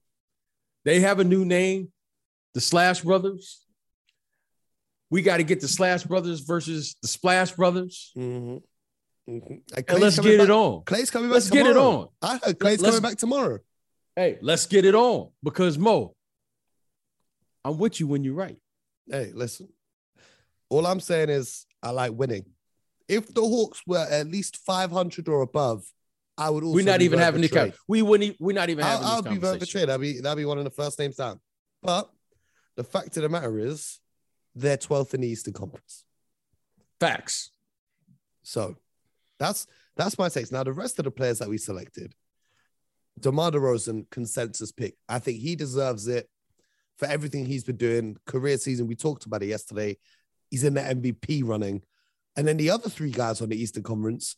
They 0.85 1.00
have 1.00 1.19
a 1.21 1.25
new 1.25 1.45
name, 1.45 1.93
the 2.55 2.61
Slash 2.61 3.00
Brothers. 3.03 3.64
We 5.11 5.23
got 5.23 5.38
to 5.38 5.43
get 5.45 5.61
the 5.61 5.69
Slash 5.69 6.05
Brothers 6.05 6.41
versus 6.41 6.97
the 7.00 7.09
Splash 7.09 7.53
Brothers. 7.53 8.12
Mhm. 8.17 8.62
Mhm. 9.29 9.62
And 9.76 9.85
And 9.88 10.00
let's 10.00 10.19
get 10.19 10.38
back- 10.38 10.45
it 10.45 10.50
on. 10.50 10.85
Clay's 10.85 11.11
coming 11.11 11.29
back 11.31 11.35
Let's 11.35 11.50
get 11.50 11.67
it 11.67 11.76
on. 11.76 12.09
I 12.21 12.38
heard 12.38 12.59
Clay's 12.59 12.81
Let's- 12.81 12.97
coming 12.97 13.11
back 13.11 13.19
tomorrow. 13.19 13.59
Hey, 14.17 14.38
let's 14.43 14.67
get 14.67 14.85
it 14.85 14.95
on 14.95 15.31
because 15.43 15.76
Mo, 15.79 16.14
I'm 17.64 17.79
with 17.79 17.99
you 18.00 18.07
when 18.07 18.23
you're 18.23 18.35
right. 18.35 18.59
Hey, 19.11 19.33
listen. 19.33 19.69
All 20.69 20.87
I'm 20.87 21.00
saying 21.00 21.31
is 21.31 21.67
I 21.83 21.91
like 21.91 22.12
winning. 22.12 22.45
If 23.09 23.33
the 23.35 23.41
Hawks 23.43 23.83
were 23.87 23.99
at 23.99 24.26
least 24.26 24.57
500 24.59 25.29
or 25.29 25.43
above, 25.43 25.85
I 26.37 26.50
would 26.50 26.64
also 26.64 26.75
We're 26.75 26.85
not 26.85 27.03
even 27.03 27.19
having 27.19 27.43
trade. 27.43 27.73
cap. 27.73 27.75
We 27.87 28.03
wouldn't. 28.03 28.37
We're 28.41 28.55
not 28.55 28.71
even 28.71 28.85
I'll, 28.85 28.91
having 28.91 29.07
I'll 29.07 29.23
this 29.23 29.33
be 29.33 29.38
voting 29.38 29.41
for 29.41 29.47
conversation. 29.67 29.79
trade. 29.81 29.88
That'll 29.88 30.00
be 30.00 30.21
that'll 30.21 30.37
be 30.37 30.45
one 30.45 30.59
of 30.59 30.64
the 30.64 30.71
first 30.71 30.99
names 30.99 31.17
down. 31.17 31.41
But 31.83 32.11
the 32.76 32.85
fact 32.85 33.17
of 33.17 33.23
the 33.23 33.29
matter 33.29 33.59
is, 33.59 34.00
they're 34.55 34.76
12th 34.76 35.14
in 35.14 35.21
the 35.21 35.29
Eastern 35.29 35.53
Conference. 35.55 36.05
Facts. 36.99 37.50
So 38.43 38.76
that's 39.38 39.67
that's 39.97 40.19
my 40.19 40.29
takes. 40.29 40.50
Now 40.50 40.64
the 40.64 40.73
rest 40.73 40.99
of 40.99 41.05
the 41.05 41.11
players 41.11 41.38
that 41.38 41.49
we 41.49 41.59
selected, 41.59 42.14
DeMar 43.21 43.53
DeRozan, 43.53 44.11
consensus 44.11 44.73
pick. 44.73 44.97
I 45.09 45.19
think 45.19 45.38
he 45.41 45.55
deserves 45.57 46.09
it 46.09 46.29
for 46.97 47.07
everything 47.07 47.47
he's 47.47 47.64
been 47.64 47.76
doing. 47.76 48.17
Career 48.26 48.59
season, 48.59 48.87
we 48.87 48.97
talked 48.97 49.26
about 49.26 49.43
it 49.43 49.47
yesterday. 49.47 49.99
He's 50.50 50.64
in 50.64 50.75
the 50.75 50.81
MVP 50.81 51.43
running. 51.45 51.83
And 52.37 52.47
then 52.47 52.57
the 52.57 52.71
other 52.71 52.88
three 52.88 53.11
guys 53.11 53.41
on 53.41 53.49
the 53.49 53.61
Eastern 53.61 53.83
Conference, 53.85 54.37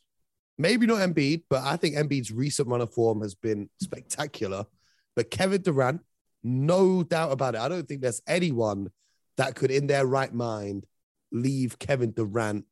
maybe 0.58 0.86
not 0.86 0.98
Embiid, 0.98 1.42
but 1.48 1.62
I 1.62 1.76
think 1.76 1.96
Embiid's 1.96 2.32
recent 2.32 2.68
run 2.68 2.80
of 2.80 2.92
form 2.92 3.20
has 3.22 3.34
been 3.34 3.68
spectacular. 3.80 4.66
But 5.14 5.30
Kevin 5.30 5.62
Durant, 5.62 6.02
no 6.42 7.02
doubt 7.02 7.32
about 7.32 7.54
it. 7.54 7.60
I 7.60 7.68
don't 7.68 7.86
think 7.86 8.00
there's 8.00 8.22
anyone 8.26 8.90
that 9.36 9.54
could, 9.54 9.70
in 9.70 9.86
their 9.86 10.06
right 10.06 10.32
mind, 10.32 10.86
leave 11.32 11.78
Kevin 11.78 12.12
Durant 12.12 12.64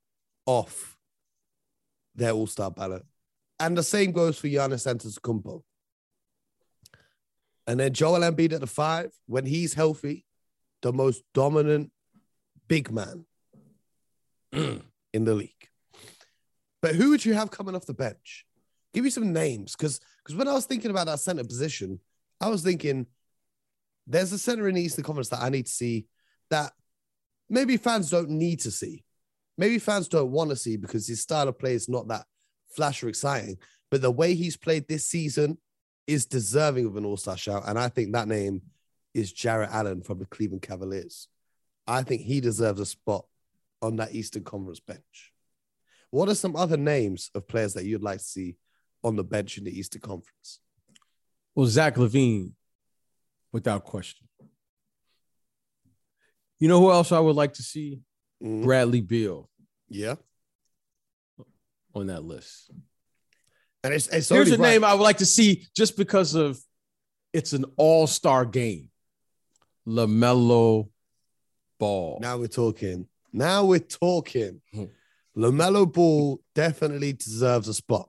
off 0.46 0.96
their 2.14 2.32
All 2.32 2.46
Star 2.46 2.70
ballot. 2.70 3.04
And 3.58 3.76
the 3.76 3.82
same 3.82 4.12
goes 4.12 4.38
for 4.38 4.48
Giannis 4.48 4.86
Antetokounmpo. 4.86 5.62
And 7.66 7.80
then 7.80 7.92
Joel 7.92 8.20
Embiid 8.20 8.52
at 8.52 8.60
the 8.60 8.66
five, 8.66 9.10
when 9.26 9.46
he's 9.46 9.74
healthy, 9.74 10.26
the 10.82 10.92
most 10.92 11.22
dominant 11.32 11.90
big 12.68 12.90
man 12.90 13.24
in 14.52 14.82
the 15.12 15.34
league. 15.34 15.50
But 16.84 16.96
who 16.96 17.08
would 17.08 17.24
you 17.24 17.32
have 17.32 17.50
coming 17.50 17.74
off 17.74 17.86
the 17.86 17.94
bench? 17.94 18.44
Give 18.92 19.04
me 19.04 19.08
some 19.08 19.32
names, 19.32 19.74
because 19.74 20.02
because 20.18 20.36
when 20.36 20.48
I 20.48 20.52
was 20.52 20.66
thinking 20.66 20.90
about 20.90 21.06
that 21.06 21.18
center 21.18 21.42
position, 21.42 21.98
I 22.42 22.50
was 22.50 22.62
thinking 22.62 23.06
there's 24.06 24.32
a 24.32 24.38
center 24.38 24.68
in 24.68 24.74
the 24.74 24.82
Eastern 24.82 25.02
Conference 25.02 25.30
that 25.30 25.40
I 25.40 25.48
need 25.48 25.64
to 25.64 25.72
see 25.72 26.08
that 26.50 26.74
maybe 27.48 27.78
fans 27.78 28.10
don't 28.10 28.28
need 28.28 28.60
to 28.60 28.70
see. 28.70 29.02
Maybe 29.56 29.78
fans 29.78 30.08
don't 30.08 30.30
want 30.30 30.50
to 30.50 30.56
see 30.56 30.76
because 30.76 31.08
his 31.08 31.22
style 31.22 31.48
of 31.48 31.58
play 31.58 31.72
is 31.72 31.88
not 31.88 32.08
that 32.08 32.26
flash 32.76 33.02
or 33.02 33.08
exciting. 33.08 33.56
But 33.90 34.02
the 34.02 34.10
way 34.10 34.34
he's 34.34 34.58
played 34.58 34.86
this 34.86 35.06
season 35.06 35.56
is 36.06 36.26
deserving 36.26 36.84
of 36.84 36.96
an 36.96 37.06
all-star 37.06 37.38
shout. 37.38 37.62
And 37.66 37.78
I 37.78 37.88
think 37.88 38.12
that 38.12 38.28
name 38.28 38.60
is 39.14 39.32
Jarrett 39.32 39.70
Allen 39.72 40.02
from 40.02 40.18
the 40.18 40.26
Cleveland 40.26 40.60
Cavaliers. 40.60 41.28
I 41.86 42.02
think 42.02 42.20
he 42.20 42.42
deserves 42.42 42.80
a 42.80 42.84
spot 42.84 43.24
on 43.80 43.96
that 43.96 44.14
Eastern 44.14 44.44
Conference 44.44 44.80
bench. 44.80 45.30
What 46.14 46.28
are 46.28 46.34
some 46.36 46.54
other 46.54 46.76
names 46.76 47.28
of 47.34 47.48
players 47.48 47.74
that 47.74 47.86
you'd 47.86 48.00
like 48.00 48.18
to 48.18 48.24
see 48.24 48.56
on 49.02 49.16
the 49.16 49.24
bench 49.24 49.58
in 49.58 49.64
the 49.64 49.76
Easter 49.76 49.98
Conference? 49.98 50.60
Well, 51.56 51.66
Zach 51.66 51.96
LaVine, 51.96 52.52
without 53.50 53.82
question. 53.82 54.28
You 56.60 56.68
know 56.68 56.78
who 56.78 56.92
else 56.92 57.10
I 57.10 57.18
would 57.18 57.34
like 57.34 57.54
to 57.54 57.64
see? 57.64 58.00
Mhm. 58.40 58.62
Bradley 58.62 59.00
Beal 59.00 59.50
Yeah. 59.88 60.14
on 61.96 62.06
that 62.06 62.22
list. 62.22 62.70
And 63.82 63.92
it's, 63.92 64.06
it's 64.06 64.28
Here's 64.28 64.52
a 64.52 64.56
right. 64.56 64.70
name 64.74 64.84
I 64.84 64.94
would 64.94 65.02
like 65.02 65.18
to 65.18 65.26
see 65.26 65.66
just 65.74 65.96
because 65.96 66.36
of 66.36 66.60
it's 67.32 67.52
an 67.54 67.64
all-star 67.76 68.44
game. 68.46 68.88
LaMelo 69.84 70.90
Ball. 71.80 72.18
Now 72.20 72.38
we're 72.38 72.46
talking. 72.46 73.08
Now 73.32 73.64
we're 73.64 73.80
talking. 73.80 74.60
LaMelo 75.36 75.90
Ball 75.90 76.40
definitely 76.54 77.12
deserves 77.12 77.68
a 77.68 77.74
spot. 77.74 78.08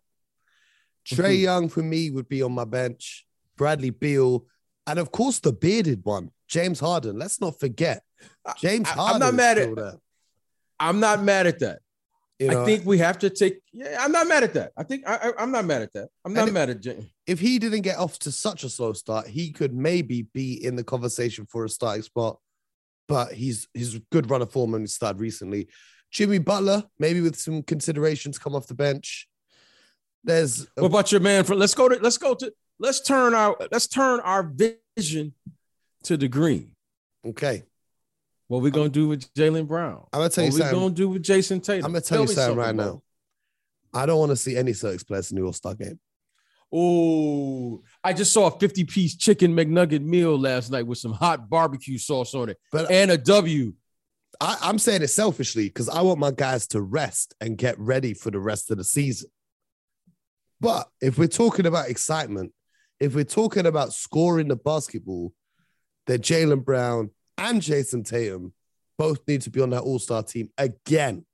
Trey 1.05 1.37
Mhm. 1.37 1.41
Young 1.41 1.69
for 1.69 1.83
me 1.83 2.09
would 2.11 2.27
be 2.27 2.41
on 2.41 2.51
my 2.51 2.65
bench. 2.65 3.25
Bradley 3.57 3.89
Beal, 3.89 4.45
and 4.85 4.99
of 4.99 5.11
course 5.11 5.39
the 5.39 5.53
bearded 5.53 6.03
one, 6.03 6.31
James 6.47 6.79
Harden. 6.79 7.17
Let's 7.17 7.39
not 7.39 7.59
forget. 7.59 8.03
James 8.57 8.87
I- 8.87 8.91
I'm 8.91 8.97
Harden. 8.97 9.19
not 9.19 9.33
mad 9.33 9.57
at- 9.57 9.75
there, 9.75 9.93
I'm 10.79 10.99
not 10.99 11.23
mad 11.23 11.47
at 11.47 11.59
that. 11.59 11.79
you 12.37 12.49
know? 12.49 12.63
I 12.63 12.65
think 12.65 12.85
we 12.85 12.97
have 12.97 13.17
to 13.19 13.29
take. 13.29 13.61
Yeah, 13.71 13.97
I'm 14.03 14.11
not 14.11 14.27
mad 14.27 14.43
at 14.43 14.53
that. 14.55 14.73
I 14.75 14.83
think 14.83 15.07
I, 15.07 15.31
I, 15.37 15.43
am 15.43 15.51
not 15.51 15.63
mad 15.63 15.83
at 15.83 15.93
that. 15.93 16.09
I'm 16.25 16.33
not 16.33 16.51
mad 16.51 16.69
at 16.69 16.81
James. 16.81 17.05
if 17.25 17.39
he 17.39 17.59
didn't 17.59 17.81
get 17.83 17.97
off 17.97 18.19
to 18.19 18.31
such 18.31 18.65
a 18.65 18.69
slow 18.69 18.91
start, 18.91 19.27
he 19.27 19.51
could 19.53 19.73
maybe 19.73 20.23
be 20.33 20.61
in 20.61 20.75
the 20.75 20.83
conversation 20.83 21.45
for 21.45 21.63
a 21.63 21.69
starting 21.69 22.03
spot. 22.03 22.37
But 23.07 23.31
he's 23.33 23.69
he's 23.73 23.95
a 23.95 23.99
good 24.11 24.29
run 24.29 24.41
of 24.41 24.51
form 24.51 24.73
and 24.73 24.83
he 24.83 24.87
started 24.87 25.21
recently. 25.21 25.69
Jimmy 26.11 26.37
Butler, 26.39 26.83
maybe 26.99 27.21
with 27.21 27.35
some 27.37 27.61
considerations, 27.63 28.37
come 28.37 28.55
off 28.55 28.67
the 28.67 28.73
bench. 28.73 29.27
There's 30.23 30.63
a- 30.77 30.81
What 30.81 30.87
about 30.87 31.11
your 31.11 31.21
man? 31.21 31.43
For 31.43 31.55
let's 31.55 31.73
go 31.75 31.89
to 31.89 31.99
let's 32.01 32.17
go 32.17 32.33
to 32.35 32.53
let's 32.79 33.01
turn 33.01 33.33
our 33.33 33.55
let's 33.71 33.87
turn 33.87 34.19
our 34.21 34.43
vision 34.97 35.33
to 36.03 36.17
the 36.17 36.27
green. 36.27 36.71
okay. 37.25 37.63
What 38.47 38.61
we 38.61 38.69
gonna 38.69 38.89
do 38.89 39.07
with 39.07 39.33
Jaylen 39.33 39.67
Brown? 39.67 40.05
I'm 40.13 40.19
gonna 40.19 40.29
tell 40.29 40.43
you 40.45 40.51
What 40.51 40.57
you 40.59 40.65
we 40.65 40.71
gonna 40.71 40.93
do 40.93 41.09
with 41.09 41.23
Jayson 41.23 41.61
Tatum? 41.63 41.85
I'm 41.85 41.91
gonna 41.93 42.01
tell, 42.01 42.21
you 42.21 42.27
me 42.27 42.33
something 42.35 42.57
right 42.57 42.75
now. 42.75 43.01
I 43.91 44.05
don't 44.05 44.19
want 44.19 44.29
to 44.31 44.35
see 44.35 44.55
any 44.55 44.71
Celtics 44.73 45.05
players 45.07 45.31
in 45.31 45.37
the 45.39 45.43
All 45.43 45.51
Star 45.53 45.73
game. 45.73 45.99
Oh, 46.71 47.81
I 48.03 48.13
just 48.13 48.31
saw 48.33 48.47
a 48.47 48.59
50 48.59 48.83
piece 48.83 49.15
chicken 49.15 49.55
McNugget 49.55 50.03
meal 50.03 50.37
last 50.37 50.71
night 50.71 50.85
with 50.85 50.97
some 50.97 51.13
hot 51.13 51.49
barbecue 51.49 51.97
sauce 51.97 52.35
on 52.35 52.49
it 52.49 52.57
But 52.71 52.91
and 52.91 53.09
a 53.11 53.17
W. 53.17 53.73
I, 54.41 54.57
I'm 54.61 54.79
saying 54.79 55.01
it 55.01 55.07
selfishly 55.07 55.67
because 55.67 55.89
I 55.89 56.01
want 56.01 56.19
my 56.19 56.31
guys 56.31 56.67
to 56.67 56.81
rest 56.81 57.35
and 57.39 57.57
get 57.57 57.77
ready 57.79 58.13
for 58.13 58.31
the 58.31 58.39
rest 58.39 58.71
of 58.71 58.77
the 58.77 58.83
season. 58.83 59.29
But 60.59 60.87
if 61.01 61.17
we're 61.17 61.27
talking 61.27 61.65
about 61.65 61.89
excitement, 61.89 62.53
if 62.99 63.13
we're 63.13 63.23
talking 63.23 63.65
about 63.65 63.93
scoring 63.93 64.47
the 64.47 64.55
basketball, 64.55 65.33
that 66.07 66.21
Jaylen 66.21 66.63
Brown 66.63 67.09
and 67.37 67.61
Jayson 67.61 68.03
Tatum 68.03 68.53
both 68.97 69.27
need 69.27 69.41
to 69.41 69.49
be 69.49 69.61
on 69.61 69.71
that 69.71 69.81
All 69.81 69.99
Star 69.99 70.23
team 70.23 70.49
again. 70.57 71.25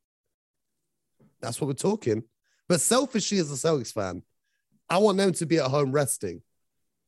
That's 1.41 1.59
what 1.59 1.67
we're 1.67 1.73
talking. 1.73 2.23
But 2.67 2.81
selfishly, 2.81 3.39
as 3.39 3.51
a 3.51 3.55
Celtics 3.55 3.93
fan, 3.93 4.23
I 4.89 4.97
want 4.99 5.17
them 5.17 5.33
to 5.33 5.45
be 5.45 5.57
at 5.57 5.69
home 5.69 5.91
resting. 5.91 6.41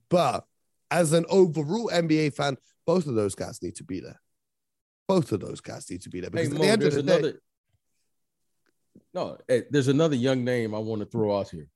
But 0.10 0.46
as 0.92 1.14
an 1.14 1.26
overall 1.30 1.90
NBA 1.92 2.36
fan, 2.36 2.58
both 2.86 3.08
of 3.08 3.16
those 3.16 3.36
guys 3.36 3.62
need 3.62 3.76
to 3.78 3.84
be 3.84 4.00
there. 4.00 4.20
Both 5.14 5.32
of 5.32 5.42
those 5.42 5.62
guys 5.62 5.88
need 5.92 6.02
to 6.02 6.10
be 6.10 6.22
there 6.22 6.32
because 6.32 6.48
Hey, 6.52 6.58
Mo, 6.58 6.64
the 6.64 6.78
there's 6.78 6.96
the 6.96 7.04
day, 7.04 7.14
another. 7.14 7.40
No, 9.14 9.38
hey, 9.48 9.64
there's 9.70 9.88
another 9.88 10.16
young 10.16 10.44
name 10.44 10.74
I 10.74 10.80
want 10.80 11.02
to 11.02 11.06
throw 11.06 11.38
out 11.38 11.50
here. 11.50 11.68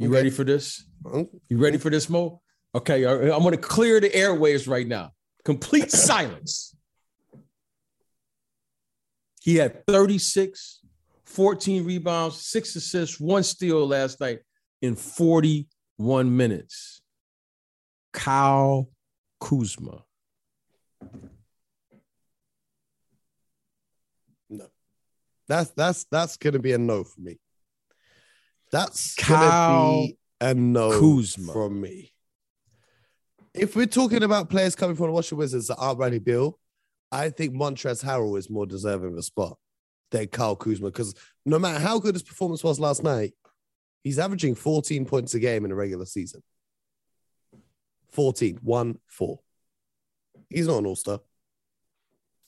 You 0.00 0.08
Okay. 0.08 0.16
ready 0.16 0.30
for 0.30 0.42
this? 0.42 0.84
Oh, 1.04 1.30
You 1.48 1.58
ready 1.58 1.78
for 1.78 1.90
this, 1.90 2.10
Mo? 2.10 2.42
Okay, 2.74 3.06
I'm 3.06 3.42
going 3.42 3.52
to 3.52 3.56
clear 3.56 4.00
the 4.00 4.12
airways 4.12 4.66
right 4.66 4.86
now. 4.86 5.12
Complete 5.44 5.90
silence. 6.10 6.74
He 9.40 9.54
had 9.56 9.86
36, 9.86 10.80
14 11.24 11.84
rebounds, 11.84 12.40
six 12.44 12.74
assists, 12.74 13.20
one 13.20 13.44
steal 13.44 13.86
last 13.86 14.20
night 14.20 14.40
in 14.80 14.96
41 14.96 16.36
minutes. 16.36 17.00
Kyle 18.12 18.88
Kuzma. 19.40 20.02
That's 25.52 25.70
that's 25.72 26.04
that's 26.04 26.38
gonna 26.38 26.60
be 26.60 26.72
a 26.72 26.78
no 26.78 27.04
for 27.04 27.20
me. 27.20 27.38
That's 28.70 29.14
Kyle 29.16 29.90
gonna 29.90 30.06
be 30.06 30.18
a 30.40 30.54
no 30.54 30.98
Kuzma. 30.98 31.52
from 31.52 31.78
me. 31.78 32.10
If 33.52 33.76
we're 33.76 33.84
talking 33.84 34.22
about 34.22 34.48
players 34.48 34.74
coming 34.74 34.96
from 34.96 35.08
the 35.08 35.12
Washington 35.12 35.36
Wizards 35.36 35.66
that 35.66 35.76
aren't 35.76 35.98
Bradley 35.98 36.20
Beal, 36.20 36.58
I 37.10 37.28
think 37.28 37.52
Montrezl 37.52 38.02
Harrell 38.02 38.38
is 38.38 38.48
more 38.48 38.64
deserving 38.64 39.12
of 39.12 39.18
a 39.18 39.22
spot 39.22 39.58
than 40.10 40.28
Kyle 40.28 40.56
Kuzma 40.56 40.86
because 40.86 41.14
no 41.44 41.58
matter 41.58 41.80
how 41.80 41.98
good 41.98 42.14
his 42.14 42.22
performance 42.22 42.64
was 42.64 42.80
last 42.80 43.02
night, 43.02 43.34
he's 44.02 44.18
averaging 44.18 44.54
14 44.54 45.04
points 45.04 45.34
a 45.34 45.38
game 45.38 45.66
in 45.66 45.70
a 45.70 45.74
regular 45.74 46.06
season. 46.06 46.42
14, 48.12 48.58
1 48.62 48.98
4. 49.06 49.38
He's 50.48 50.66
not 50.66 50.78
an 50.78 50.86
all-star. 50.86 51.20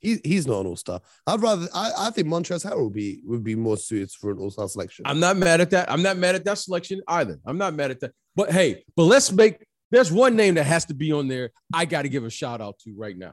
He, 0.05 0.21
he's 0.25 0.47
not 0.47 0.61
an 0.61 0.67
all-star. 0.67 1.01
I'd 1.27 1.41
rather 1.41 1.67
I, 1.75 1.93
I 1.99 2.11
think 2.11 2.29
Montrezl 2.29 2.65
Harrell 2.71 2.85
would 2.85 2.93
be 2.93 3.21
would 3.25 3.43
be 3.43 3.55
more 3.55 3.77
suited 3.77 4.11
for 4.11 4.31
an 4.31 4.39
all-star 4.39 4.69
selection. 4.69 5.05
I'm 5.07 5.19
not 5.19 5.37
mad 5.37 5.61
at 5.61 5.71
that. 5.71 5.91
I'm 5.91 6.03
not 6.03 6.17
mad 6.19 6.35
at 6.35 6.45
that 6.45 6.59
selection 6.59 7.01
either. 7.09 7.39
I'm 7.47 7.59
not 7.59 7.75
mad 7.75 7.91
at 7.91 8.01
that. 8.01 8.13
But 8.37 8.53
hey, 8.53 8.85
but 8.97 9.05
let's 9.05 9.33
make 9.33 9.65
there's 9.91 10.13
one 10.13 10.37
name 10.37 10.55
that 10.55 10.65
has 10.65 10.85
to 10.87 10.95
be 10.95 11.13
on 11.13 11.29
there. 11.29 11.51
I 11.73 11.85
got 11.85 12.03
to 12.03 12.09
give 12.09 12.25
a 12.25 12.31
shout 12.31 12.61
out 12.61 12.79
to 12.81 12.95
right 12.97 13.17
now. 13.17 13.33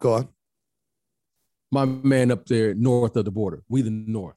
Go 0.00 0.14
on. 0.14 0.28
My 1.70 1.84
man 1.84 2.30
up 2.30 2.46
there 2.46 2.74
north 2.74 3.16
of 3.16 3.24
the 3.24 3.30
border. 3.30 3.62
We 3.68 3.82
the 3.82 3.90
north. 3.90 4.36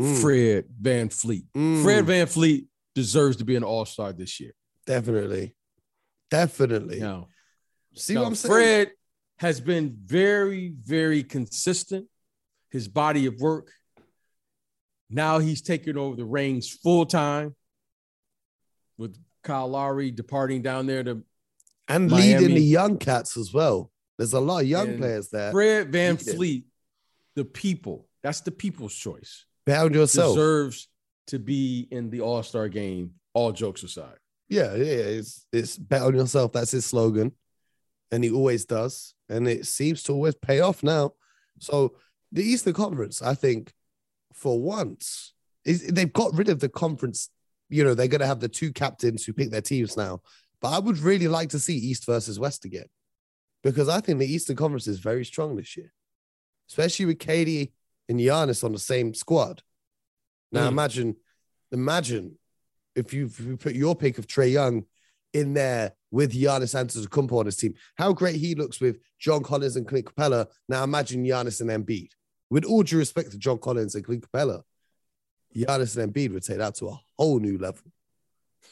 Mm, 0.00 0.20
Fred 0.22 0.64
VanVleet. 0.80 1.46
mm, 1.56 1.82
Fred 1.82 2.06
VanVleet 2.06 2.66
deserves 2.94 3.36
to 3.38 3.44
be 3.44 3.56
an 3.56 3.64
all-star 3.64 4.12
this 4.12 4.38
year. 4.40 4.52
definitely. 4.86 5.54
Definitely. 6.30 7.00
Now, 7.00 7.28
See 7.94 8.14
now, 8.14 8.20
what 8.20 8.26
I'm 8.28 8.34
saying? 8.34 8.52
Fred 8.52 8.90
has 9.38 9.60
been 9.60 9.96
very, 10.04 10.72
very 10.84 11.22
consistent. 11.22 12.06
His 12.70 12.86
body 12.88 13.26
of 13.26 13.40
work. 13.40 13.72
Now 15.10 15.38
he's 15.38 15.62
taking 15.62 15.96
over 15.96 16.16
the 16.16 16.24
reins 16.24 16.68
full 16.70 17.06
time 17.06 17.56
with 18.98 19.16
Kyle 19.42 19.68
Lowry 19.68 20.10
departing 20.10 20.60
down 20.62 20.86
there 20.86 21.02
to 21.02 21.24
and 21.88 22.10
Miami. 22.10 22.34
leading 22.38 22.54
the 22.56 22.62
young 22.62 22.98
cats 22.98 23.36
as 23.36 23.52
well. 23.52 23.90
There's 24.18 24.34
a 24.34 24.40
lot 24.40 24.62
of 24.62 24.68
young 24.68 24.88
And 24.88 24.98
players 24.98 25.28
there. 25.30 25.50
Fred 25.52 25.90
Van. 25.92 26.16
Fleet, 26.18 26.66
the 27.36 27.44
people. 27.44 28.06
That's 28.22 28.40
the 28.40 28.50
people's 28.50 28.94
choice. 28.94 29.46
Bound 29.64 29.94
yourself. 29.94 30.34
Deserves 30.34 30.88
to 31.28 31.38
be 31.38 31.86
in 31.90 32.10
the 32.10 32.20
All 32.20 32.42
Star 32.42 32.68
game. 32.68 33.12
All 33.34 33.52
jokes 33.52 33.82
aside, 33.84 34.16
Yeah, 34.48 34.74
yeah, 34.74 34.84
it's 34.84 35.46
it's 35.52 35.76
bet 35.78 36.02
on 36.02 36.14
yourself. 36.16 36.52
That's 36.52 36.72
his 36.72 36.84
slogan, 36.84 37.32
and 38.10 38.24
he 38.24 38.30
always 38.30 38.64
does, 38.64 39.14
and 39.28 39.46
it 39.48 39.66
seems 39.66 40.02
to 40.04 40.12
always 40.12 40.34
pay 40.34 40.60
off 40.60 40.82
now. 40.82 41.12
So 41.58 41.94
the 42.32 42.42
Eastern 42.42 42.72
Conference, 42.74 43.22
I 43.22 43.34
think, 43.34 43.72
for 44.32 44.60
once, 44.60 45.34
is 45.64 45.86
they've 45.86 46.12
got 46.12 46.34
rid 46.34 46.48
of 46.48 46.60
the 46.60 46.68
conference. 46.68 47.30
You 47.68 47.84
know, 47.84 47.94
they're 47.94 48.08
going 48.08 48.20
to 48.20 48.26
have 48.26 48.40
the 48.40 48.48
two 48.48 48.72
captains 48.72 49.24
who 49.24 49.32
pick 49.32 49.50
their 49.50 49.60
teams 49.60 49.96
now. 49.96 50.22
But 50.60 50.68
I 50.68 50.78
would 50.78 50.98
really 50.98 51.28
like 51.28 51.50
to 51.50 51.58
see 51.58 51.76
East 51.76 52.06
versus 52.06 52.38
West 52.38 52.64
again, 52.64 52.86
because 53.62 53.88
I 53.88 54.00
think 54.00 54.18
the 54.18 54.32
Eastern 54.32 54.56
Conference 54.56 54.86
is 54.86 54.98
very 54.98 55.24
strong 55.24 55.56
this 55.56 55.76
year, 55.76 55.92
especially 56.68 57.06
with 57.06 57.18
KD 57.18 57.72
and 58.08 58.18
Giannis 58.18 58.64
on 58.64 58.72
the 58.72 58.78
same 58.78 59.12
squad. 59.14 59.62
Now 60.50 60.64
Mm. 60.64 60.68
imagine, 60.68 61.16
imagine 61.72 62.38
if 62.94 63.12
you, 63.12 63.26
if 63.26 63.38
you 63.38 63.56
put 63.56 63.74
your 63.74 63.94
pick 63.94 64.18
of 64.18 64.26
Trae 64.26 64.50
Young 64.50 64.86
in 65.32 65.52
there 65.52 65.92
with 66.10 66.32
Giannis 66.32 66.74
Antetokounmpo 66.74 67.38
on 67.38 67.46
his 67.46 67.56
team, 67.56 67.74
how 67.96 68.12
great 68.12 68.36
he 68.36 68.54
looks 68.54 68.80
with 68.80 68.98
John 69.18 69.42
Collins 69.42 69.76
and 69.76 69.86
Clint 69.86 70.06
Capela. 70.06 70.46
Now 70.68 70.84
imagine 70.84 71.24
Giannis 71.24 71.60
and 71.60 71.70
Embiid. 71.70 72.10
With 72.50 72.64
all 72.64 72.82
due 72.82 72.98
respect 72.98 73.30
to 73.32 73.38
John 73.38 73.58
Collins 73.58 73.94
and 73.94 74.04
Clint 74.04 74.24
Capela, 74.30 74.62
Giannis 75.54 75.96
and 75.96 76.12
Embiid 76.12 76.32
would 76.32 76.44
take 76.44 76.58
that 76.58 76.74
to 76.76 76.88
a 76.88 77.00
whole 77.18 77.38
new 77.40 77.58
level. 77.58 77.82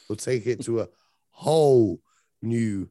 Would 0.09 0.19
take 0.19 0.47
it 0.47 0.63
to 0.65 0.81
a 0.81 0.87
whole 1.31 1.99
new 2.41 2.89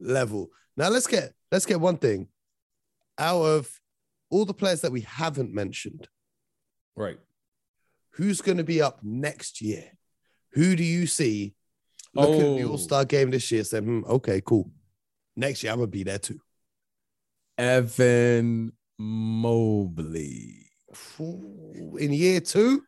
level. 0.00 0.50
Now 0.76 0.88
let's 0.88 1.06
get 1.06 1.32
let's 1.50 1.66
get 1.66 1.80
one 1.80 1.96
thing 1.96 2.28
out 3.18 3.42
of 3.42 3.80
all 4.30 4.44
the 4.44 4.54
players 4.54 4.82
that 4.82 4.92
we 4.92 5.02
haven't 5.02 5.52
mentioned. 5.52 6.08
right? 6.96 7.18
Who's 8.12 8.40
going 8.40 8.58
to 8.58 8.64
be 8.64 8.82
up 8.82 9.00
next 9.02 9.60
year? 9.62 9.84
Who 10.52 10.76
do 10.76 10.84
you 10.84 11.06
see 11.06 11.54
looking 12.14 12.34
at 12.40 12.56
the 12.58 12.62
Oh. 12.64 12.70
All 12.72 12.78
Star 12.78 13.04
game 13.04 13.30
this 13.30 13.50
year? 13.50 13.64
Saying, 13.64 13.84
hmm, 13.84 14.04
okay, 14.06 14.40
cool. 14.44 14.70
Next 15.36 15.62
year 15.62 15.72
I'm 15.72 15.78
gonna 15.78 15.86
be 15.88 16.02
there 16.04 16.18
too. 16.18 16.40
Evan 17.58 18.72
Mobley. 18.98 20.66
Ooh, 21.20 21.96
In 22.00 22.12
year 22.12 22.40
two, 22.40 22.82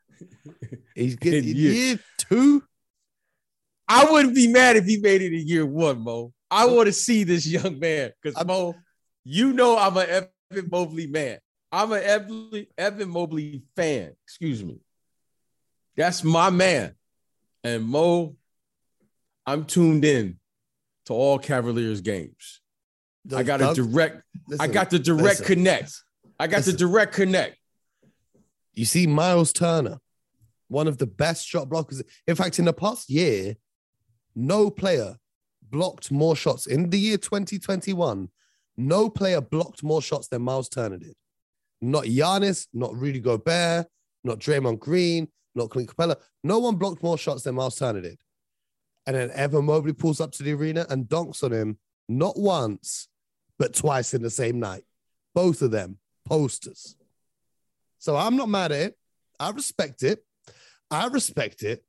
he's 0.94 1.16
getting 1.16 1.48
In 1.48 1.56
year- 1.56 1.72
year 1.72 2.00
two. 2.18 2.62
I 3.88 4.10
wouldn't 4.10 4.34
be 4.34 4.48
mad 4.48 4.76
if 4.76 4.86
he 4.86 4.98
made 4.98 5.20
it 5.22 5.32
in 5.34 5.46
year 5.46 5.66
one, 5.66 6.00
Mo. 6.00 6.32
I 6.50 6.66
want 6.66 6.86
to 6.86 6.92
see 6.92 7.24
this 7.24 7.46
young 7.46 7.78
man 7.78 8.12
because 8.22 8.42
Mo, 8.46 8.74
you 9.24 9.52
know 9.52 9.76
I'm 9.76 9.96
an 9.98 10.26
Evan 10.50 10.68
Mobley 10.70 11.06
man. 11.06 11.38
I'm 11.70 11.92
an 11.92 12.02
Evan, 12.02 12.66
Evan 12.78 13.08
Mobley 13.10 13.62
fan. 13.76 14.14
Excuse 14.24 14.64
me. 14.64 14.80
That's 15.96 16.24
my 16.24 16.50
man. 16.50 16.94
And 17.64 17.84
Mo, 17.84 18.36
I'm 19.46 19.64
tuned 19.64 20.04
in 20.04 20.38
to 21.06 21.12
all 21.12 21.38
Cavaliers 21.38 22.00
games. 22.00 22.60
I 23.34 23.42
got 23.42 23.60
a 23.60 23.74
direct, 23.74 24.22
I 24.58 24.66
got 24.66 24.90
the 24.90 24.98
direct 24.98 25.40
listen. 25.40 25.46
connect. 25.46 25.92
I 26.38 26.46
got 26.46 26.64
the 26.64 26.72
direct 26.72 27.14
connect. 27.14 27.56
You 28.74 28.84
see, 28.84 29.06
Miles 29.06 29.52
Turner, 29.52 29.98
one 30.68 30.88
of 30.88 30.98
the 30.98 31.06
best 31.06 31.46
shot 31.46 31.68
blockers. 31.68 32.02
In 32.26 32.34
fact, 32.34 32.58
in 32.58 32.64
the 32.64 32.72
past 32.72 33.10
year, 33.10 33.56
no 34.34 34.70
player 34.70 35.16
blocked 35.70 36.10
more 36.10 36.34
shots 36.34 36.66
in 36.66 36.90
the 36.90 36.98
year 36.98 37.18
2021. 37.18 38.28
No 38.76 39.10
player 39.10 39.40
blocked 39.40 39.82
more 39.82 40.02
shots 40.02 40.28
than 40.28 40.42
Miles 40.42 40.68
Turner 40.68 40.98
did. 40.98 41.14
Not 41.80 42.04
Giannis, 42.04 42.68
not 42.72 42.96
Rudy 42.96 43.20
Gobert, 43.20 43.86
not 44.24 44.38
Draymond 44.38 44.78
Green, 44.78 45.28
not 45.54 45.70
Clint 45.70 45.94
Capela. 45.94 46.16
No 46.42 46.58
one 46.58 46.76
blocked 46.76 47.02
more 47.02 47.18
shots 47.18 47.42
than 47.42 47.54
Miles 47.54 47.76
Turner 47.76 48.00
did. 48.00 48.18
And 49.06 49.16
then 49.16 49.30
Evan 49.32 49.64
Mobley 49.64 49.92
pulls 49.92 50.20
up 50.20 50.32
to 50.32 50.42
the 50.42 50.52
arena 50.52 50.86
and 50.88 51.06
dunks 51.08 51.42
on 51.42 51.52
him, 51.52 51.78
not 52.08 52.38
once, 52.38 53.08
but 53.58 53.74
twice 53.74 54.14
in 54.14 54.22
the 54.22 54.30
same 54.30 54.60
night. 54.60 54.84
Both 55.34 55.62
of 55.62 55.70
them 55.70 55.98
posters. 56.24 56.96
So 57.98 58.16
I'm 58.16 58.36
not 58.36 58.48
mad 58.48 58.72
at 58.72 58.80
it. 58.80 58.98
I 59.40 59.50
respect 59.50 60.02
it. 60.02 60.24
I 60.90 61.06
respect 61.08 61.62
it. 61.62 61.84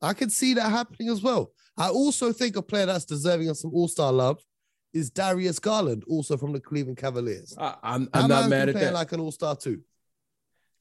I 0.00 0.14
can 0.14 0.30
see 0.30 0.54
that 0.54 0.70
happening 0.70 1.08
as 1.08 1.22
well. 1.22 1.52
I 1.76 1.88
also 1.88 2.32
think 2.32 2.56
a 2.56 2.62
player 2.62 2.86
that's 2.86 3.04
deserving 3.04 3.48
of 3.48 3.56
some 3.56 3.72
All 3.72 3.88
Star 3.88 4.12
love 4.12 4.40
is 4.92 5.10
Darius 5.10 5.58
Garland, 5.58 6.04
also 6.08 6.36
from 6.36 6.52
the 6.52 6.60
Cleveland 6.60 6.98
Cavaliers. 6.98 7.56
I, 7.58 7.76
I'm, 7.82 8.08
I'm 8.12 8.28
not 8.28 8.50
mad 8.50 8.68
at 8.68 8.74
that. 8.74 8.92
Like 8.92 9.12
an 9.12 9.20
All 9.20 9.32
Star 9.32 9.54
too. 9.54 9.80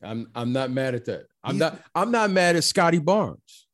I'm 0.04 0.30
I'm 0.34 0.52
not 0.52 0.72
mad 0.72 0.96
at 0.96 1.06
that. 1.06 1.28
I'm 1.44 1.58
not 1.58 1.80
I'm 1.94 2.12
not 2.12 2.32
mad 2.32 2.56
at 2.56 2.64
Scottie 2.64 3.00
Barnes. 3.00 3.68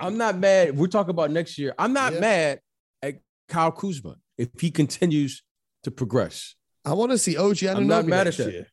I'm 0.00 0.16
not 0.18 0.36
mad. 0.38 0.76
We're 0.76 0.88
talking 0.88 1.10
about 1.10 1.30
next 1.30 1.58
year. 1.58 1.74
I'm 1.78 1.92
not 1.92 2.14
Yeah. 2.14 2.20
mad 2.20 2.60
at 3.02 3.20
Kyle 3.48 3.70
Kuzma 3.72 4.16
if 4.36 4.48
he 4.60 4.70
continues 4.70 5.42
to 5.84 5.90
progress. 5.90 6.56
I 6.84 6.92
want 6.94 7.12
to 7.12 7.18
see 7.18 7.36
OG 7.36 7.66
Anunoby 7.66 7.76
I'm 7.76 7.86
not 7.86 8.06
mad 8.06 8.26
at 8.26 8.36
that. 8.36 8.52
year. 8.52 8.66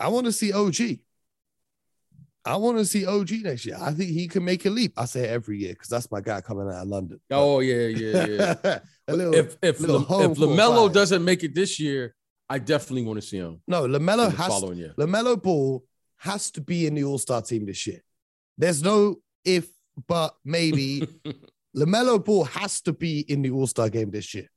I 0.00 0.08
want 0.08 0.26
to 0.26 0.32
see 0.32 0.52
OG. 0.52 1.00
I 2.44 2.56
want 2.56 2.78
to 2.78 2.84
see 2.84 3.04
OG 3.04 3.42
next 3.42 3.66
year. 3.66 3.76
I 3.80 3.92
think 3.92 4.10
he 4.10 4.26
can 4.26 4.44
make 4.44 4.64
a 4.64 4.70
leap. 4.70 4.92
I 4.96 5.04
say 5.04 5.28
every 5.28 5.58
year 5.58 5.72
because 5.74 5.88
that's 5.88 6.10
my 6.10 6.20
guy 6.20 6.40
coming 6.40 6.66
out 6.68 6.82
of 6.82 6.88
London. 6.88 7.20
Oh 7.30 7.60
yeah, 7.60 7.88
yeah, 7.88 8.26
yeah. 8.64 8.78
little, 9.08 9.34
if 9.34 9.56
if 9.62 9.80
Lam- 9.80 10.02
if 10.02 10.38
Lamelo 10.38 10.90
doesn't 10.92 11.24
make 11.24 11.44
it 11.44 11.54
this 11.54 11.78
year, 11.78 12.14
I 12.48 12.58
definitely 12.58 13.02
want 13.02 13.20
to 13.20 13.26
see 13.26 13.36
him 13.38 13.60
no, 13.66 13.82
Lamelo 13.86 14.34
has 14.34 14.48
following 14.48 14.78
year. 14.78 14.94
Lamelo 14.96 15.40
Ball 15.40 15.84
has 16.18 16.50
to 16.52 16.60
be 16.62 16.86
in 16.86 16.94
the 16.94 17.04
All 17.04 17.18
Star 17.18 17.42
team 17.42 17.66
this 17.66 17.86
year. 17.86 18.02
There's 18.56 18.82
no 18.82 19.16
if, 19.44 19.68
but 20.06 20.34
maybe. 20.44 21.06
Lamelo 21.76 22.24
Ball 22.24 22.44
has 22.44 22.80
to 22.82 22.92
be 22.92 23.20
in 23.20 23.42
the 23.42 23.50
All 23.50 23.66
Star 23.66 23.88
game 23.88 24.10
this 24.10 24.34
year. 24.34 24.48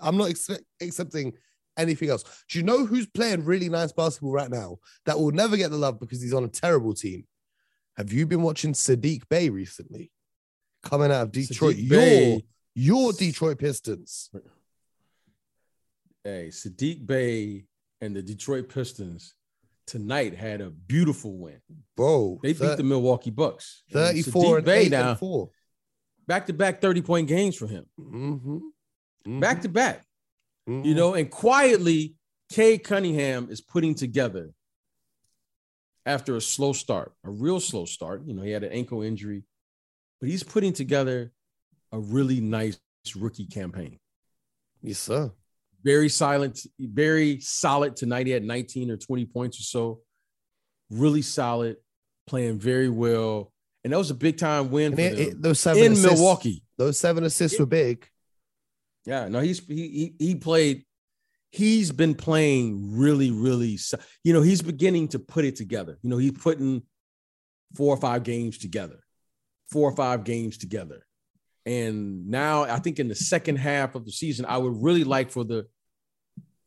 I'm 0.00 0.16
not 0.16 0.30
expect, 0.30 0.62
accepting 0.80 1.34
anything 1.76 2.10
else. 2.10 2.24
Do 2.48 2.58
you 2.58 2.64
know 2.64 2.84
who's 2.84 3.06
playing 3.06 3.44
really 3.44 3.68
nice 3.68 3.92
basketball 3.92 4.32
right 4.32 4.50
now 4.50 4.78
that 5.06 5.18
will 5.18 5.30
never 5.30 5.56
get 5.56 5.70
the 5.70 5.76
love 5.76 6.00
because 6.00 6.20
he's 6.22 6.34
on 6.34 6.44
a 6.44 6.48
terrible 6.48 6.94
team? 6.94 7.24
Have 7.96 8.12
you 8.12 8.26
been 8.26 8.42
watching 8.42 8.72
Saddiq 8.72 9.28
Bey 9.28 9.50
recently? 9.50 10.10
Coming 10.82 11.10
out 11.10 11.22
of 11.22 11.32
Detroit, 11.32 11.76
Saddiq 11.76 11.90
your 11.90 12.40
your 12.74 13.12
Detroit 13.12 13.58
Pistons. 13.58 14.30
Hey, 16.22 16.48
Saddiq 16.50 17.06
Bey 17.06 17.64
and 18.00 18.14
the 18.14 18.22
Detroit 18.22 18.68
Pistons 18.68 19.34
tonight 19.88 20.34
had 20.36 20.60
a 20.60 20.70
beautiful 20.70 21.36
win. 21.36 21.60
Bro, 21.96 22.38
They 22.42 22.52
beat 22.52 22.76
the 22.76 22.84
Milwaukee 22.84 23.30
Bucks. 23.30 23.82
34 23.90 24.42
Saddiq 24.42 24.58
and 24.58 24.68
8 24.68 24.90
now, 24.90 25.14
4. 25.16 25.50
back 26.28 26.46
to 26.46 26.52
back 26.52 26.80
30 26.80 27.02
point 27.02 27.26
games 27.28 27.56
for 27.56 27.66
him. 27.66 27.86
Back 29.26 29.62
to 29.62 29.68
back. 29.68 30.04
You 30.66 30.94
know, 30.94 31.14
and 31.14 31.30
quietly, 31.30 32.14
Cade 32.52 32.84
Cunningham 32.84 33.48
is 33.50 33.60
putting 33.60 33.94
together 33.94 34.52
after 36.06 36.36
a 36.36 36.40
slow 36.40 36.72
start, 36.74 37.12
a 37.24 37.30
real 37.30 37.58
slow 37.60 37.84
start. 37.86 38.22
You 38.26 38.34
know, 38.34 38.42
he 38.42 38.50
had 38.50 38.64
an 38.64 38.72
ankle 38.72 39.02
injury, 39.02 39.44
but 40.20 40.28
he's 40.28 40.42
putting 40.42 40.72
together 40.74 41.32
a 41.92 41.98
really 41.98 42.40
nice 42.40 42.78
rookie 43.16 43.46
campaign. 43.46 43.98
yes, 44.82 44.98
sir. 44.98 45.32
Very 45.88 46.10
silent, 46.10 46.60
very 46.78 47.40
solid 47.40 47.96
tonight. 47.96 48.26
He 48.26 48.32
had 48.32 48.44
19 48.44 48.90
or 48.90 48.98
20 48.98 49.24
points 49.24 49.58
or 49.58 49.62
so. 49.62 50.00
Really 50.90 51.22
solid, 51.22 51.76
playing 52.26 52.58
very 52.58 52.90
well. 52.90 53.52
And 53.84 53.92
that 53.94 53.96
was 53.96 54.10
a 54.10 54.14
big 54.14 54.36
time 54.36 54.70
win 54.70 54.94
for 54.94 55.00
it- 55.00 55.18
it- 55.18 55.40
those 55.42 55.60
seven 55.60 55.82
in 55.82 55.92
assists, 55.92 56.18
Milwaukee. 56.18 56.62
those 56.76 56.98
seven 56.98 57.24
assists 57.24 57.58
were 57.58 57.64
big. 57.64 58.06
Yeah, 59.06 59.28
no, 59.28 59.40
he's 59.40 59.60
he 59.66 59.88
he, 59.88 60.14
he 60.26 60.34
played. 60.34 60.84
He's 61.52 61.90
been 61.90 62.14
playing 62.14 62.98
really, 62.98 63.30
really. 63.30 63.78
You 64.24 64.34
know, 64.34 64.42
he's 64.42 64.60
beginning 64.60 65.08
to 65.08 65.18
put 65.18 65.46
it 65.46 65.56
together. 65.56 65.98
You 66.02 66.10
know, 66.10 66.18
he's 66.18 66.32
putting 66.32 66.82
four 67.76 67.94
or 67.94 68.00
five 68.00 68.24
games 68.24 68.58
together, 68.58 69.00
four 69.72 69.88
or 69.90 69.96
five 69.96 70.24
games 70.24 70.58
together, 70.58 71.06
and 71.64 72.28
now 72.28 72.64
I 72.64 72.78
think 72.78 72.98
in 72.98 73.08
the 73.08 73.14
second 73.14 73.56
half 73.56 73.94
of 73.94 74.04
the 74.04 74.12
season, 74.12 74.44
I 74.44 74.58
would 74.58 74.82
really 74.82 75.04
like 75.04 75.30
for 75.30 75.44
the 75.44 75.66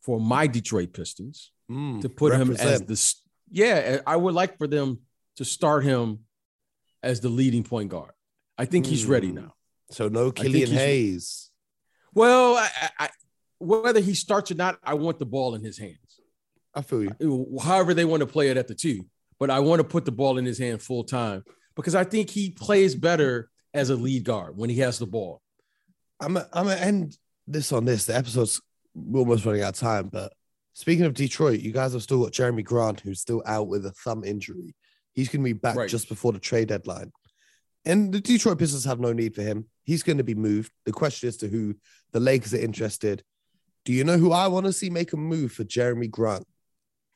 for 0.02 0.20
my 0.20 0.46
Detroit 0.46 0.92
Pistons 0.92 1.50
Mm, 1.70 2.02
to 2.02 2.08
put 2.08 2.34
him 2.34 2.50
as 2.50 2.82
the 2.82 3.14
yeah. 3.50 4.00
I 4.06 4.16
would 4.16 4.34
like 4.34 4.58
for 4.58 4.66
them 4.66 4.98
to 5.36 5.44
start 5.44 5.84
him 5.84 6.18
as 7.02 7.20
the 7.20 7.28
leading 7.30 7.62
point 7.62 7.88
guard. 7.88 8.12
I 8.58 8.66
think 8.66 8.84
he's 8.84 9.06
ready 9.06 9.28
Hmm. 9.28 9.36
now. 9.36 9.54
So 9.90 10.08
no 10.08 10.32
Killian 10.32 10.70
Hayes. 10.70 11.50
Well, 12.14 12.56
I, 12.56 12.68
I, 12.98 13.08
whether 13.58 14.00
he 14.00 14.14
starts 14.14 14.50
or 14.50 14.54
not, 14.56 14.78
I 14.82 14.94
want 14.94 15.18
the 15.18 15.24
ball 15.24 15.54
in 15.54 15.62
his 15.62 15.78
hands. 15.78 16.20
I 16.74 16.82
feel 16.82 17.04
you. 17.04 17.58
However, 17.62 17.94
they 17.94 18.04
want 18.04 18.20
to 18.20 18.26
play 18.26 18.50
it 18.50 18.56
at 18.56 18.68
the 18.68 18.74
two, 18.74 19.06
but 19.38 19.48
I 19.50 19.60
want 19.60 19.80
to 19.80 19.84
put 19.84 20.04
the 20.04 20.12
ball 20.12 20.36
in 20.38 20.44
his 20.44 20.58
hand 20.58 20.82
full 20.82 21.04
time 21.04 21.44
because 21.74 21.94
I 21.94 22.04
think 22.04 22.28
he 22.28 22.50
plays 22.50 22.94
better 22.94 23.50
as 23.72 23.88
a 23.88 23.96
lead 23.96 24.24
guard 24.24 24.56
when 24.56 24.68
he 24.68 24.80
has 24.80 24.98
the 24.98 25.06
ball. 25.06 25.40
I'm 26.20 26.36
i 26.36 26.44
I'm 26.52 26.66
gonna 26.66 26.76
end 26.76 27.16
this 27.46 27.72
on 27.72 27.84
this. 27.84 28.06
The 28.06 28.16
episode's 28.16 28.60
we're 28.94 29.20
almost 29.20 29.44
running 29.44 29.62
out 29.62 29.70
of 29.74 29.80
time, 29.80 30.08
but 30.08 30.32
speaking 30.74 31.04
of 31.04 31.14
Detroit, 31.14 31.60
you 31.60 31.72
guys 31.72 31.92
have 31.92 32.02
still 32.02 32.22
got 32.22 32.32
Jerami 32.32 32.64
Grant, 32.64 33.00
who's 33.00 33.20
still 33.20 33.42
out 33.46 33.68
with 33.68 33.86
a 33.86 33.90
thumb 33.92 34.24
injury. 34.24 34.74
He's 35.12 35.28
going 35.28 35.42
to 35.42 35.44
be 35.44 35.52
back 35.52 35.76
Right. 35.76 35.88
just 35.90 36.08
before 36.08 36.32
the 36.32 36.38
trade 36.38 36.68
deadline, 36.68 37.12
and 37.84 38.12
the 38.12 38.20
Detroit 38.20 38.58
Pistons 38.58 38.84
have 38.84 39.00
no 39.00 39.12
need 39.12 39.34
for 39.34 39.42
him. 39.42 39.66
He's 39.84 40.02
going 40.02 40.18
to 40.18 40.24
be 40.24 40.34
moved. 40.34 40.72
The 40.84 40.92
question 40.92 41.28
is 41.28 41.36
to 41.38 41.48
who 41.48 41.74
the 42.12 42.20
Lakers 42.20 42.54
are 42.54 42.58
interested. 42.60 43.22
Do 43.84 43.92
you 43.92 44.04
know 44.04 44.16
who 44.16 44.30
I 44.32 44.46
want 44.46 44.66
to 44.66 44.72
see 44.72 44.90
make 44.90 45.12
a 45.12 45.16
move 45.16 45.52
for 45.52 45.64
Jerami 45.64 46.08
Grant? 46.08 46.46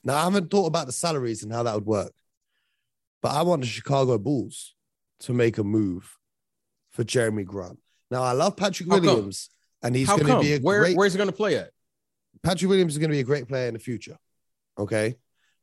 Now 0.02 0.16
I 0.16 0.24
haven't 0.24 0.50
thought 0.50 0.66
about 0.66 0.86
the 0.86 0.92
salaries 0.92 1.42
and 1.42 1.52
how 1.52 1.62
that 1.62 1.74
would 1.74 1.86
work, 1.86 2.12
but 3.22 3.32
I 3.32 3.42
want 3.42 3.62
the 3.62 3.68
Chicago 3.68 4.18
Bulls 4.18 4.74
to 5.20 5.32
make 5.32 5.58
a 5.58 5.64
move 5.64 6.16
for 6.90 7.04
Jerami 7.04 7.44
Grant. 7.44 7.78
Now 8.10 8.22
I 8.22 8.32
love 8.32 8.56
Patrick? 8.56 8.88
Williams, 8.88 9.48
and 9.86 9.96
he's 9.96 10.08
going 10.08 10.26
to 10.26 10.40
be 10.40 10.54
a 10.54 10.58
Where, 10.58 10.80
great. 10.80 10.96
where's 10.96 11.12
he 11.12 11.16
going 11.16 11.30
to 11.30 11.36
play 11.36 11.56
at? 11.56 11.70
Patrick 12.42 12.68
Williams 12.68 12.92
is 12.92 12.98
going 12.98 13.10
to 13.10 13.14
be 13.16 13.20
a 13.20 13.24
great 13.24 13.48
player 13.48 13.68
in 13.68 13.74
the 13.74 13.80
future. 13.80 14.16
Okay, 14.78 15.16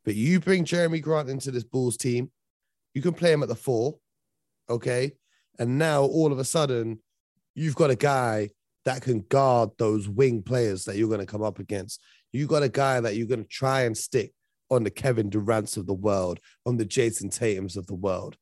but 0.06 0.16
you 0.16 0.40
bring 0.40 0.66
Jerami 0.66 1.02
Grant 1.02 1.30
into 1.30 1.52
this 1.52 1.64
Bulls 1.64 1.98
team, 1.98 2.32
you 2.94 3.02
can 3.02 3.14
play 3.14 3.32
him 3.32 3.44
at 3.44 3.50
the 3.50 3.56
four. 3.56 3.98
Okay, 4.70 5.14
and 5.60 5.78
now 5.78 6.04
all 6.04 6.32
of 6.32 6.40
a 6.40 6.44
sudden, 6.44 7.00
you've 7.54 7.76
got 7.76 7.92
a 7.92 7.96
guy 7.96 8.50
that 8.86 9.02
can 9.02 9.22
guard 9.30 9.70
those 9.78 10.10
wing 10.10 10.42
players 10.42 10.86
that 10.86 10.98
you're 10.98 11.08
going 11.08 11.20
to 11.20 11.26
come 11.26 11.44
up 11.44 11.60
against. 11.60 12.02
You 12.32 12.48
got 12.48 12.64
a 12.64 12.70
guy 12.70 13.00
that 13.00 13.16
you're 13.16 13.28
going 13.28 13.44
to 13.44 13.50
try 13.50 13.84
and 13.84 13.96
stick 13.96 14.34
on 14.70 14.84
the 14.84 14.90
Kevin 14.90 15.30
Durant's 15.30 15.78
of 15.78 15.86
the 15.86 15.94
world, 15.94 16.40
on 16.66 16.78
the 16.78 16.86
Jayson 16.86 17.30
Tatum's 17.30 17.78
of 17.78 17.88
the 17.88 17.94
world. 17.94 18.38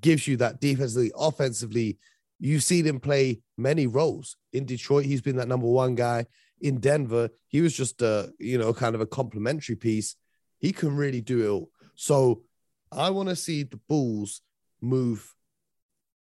Gives 0.00 0.28
you 0.28 0.36
that 0.36 0.60
defensively, 0.60 1.10
offensively. 1.16 1.98
You've 2.40 2.62
seen 2.62 2.86
him 2.86 3.00
play 3.00 3.40
many 3.58 3.86
roles 3.86 4.36
in 4.52 4.64
Detroit. 4.64 5.04
He's 5.04 5.20
been 5.20 5.36
that 5.36 5.48
number 5.48 5.66
one 5.66 5.94
guy 5.94 6.24
in 6.60 6.80
Denver. 6.80 7.28
He 7.48 7.60
was 7.60 7.76
just 7.76 8.00
a 8.02 8.32
you 8.38 8.58
know 8.58 8.72
kind 8.72 8.94
of 8.94 9.00
a 9.00 9.06
complimentary 9.06 9.76
piece. 9.76 10.16
He 10.58 10.72
can 10.72 10.96
really 10.96 11.20
do 11.20 11.44
it 11.44 11.48
all. 11.48 11.70
So 11.94 12.42
I 12.90 13.10
want 13.10 13.28
to 13.28 13.36
see 13.36 13.62
the 13.62 13.78
Bulls 13.88 14.40
move 14.80 15.34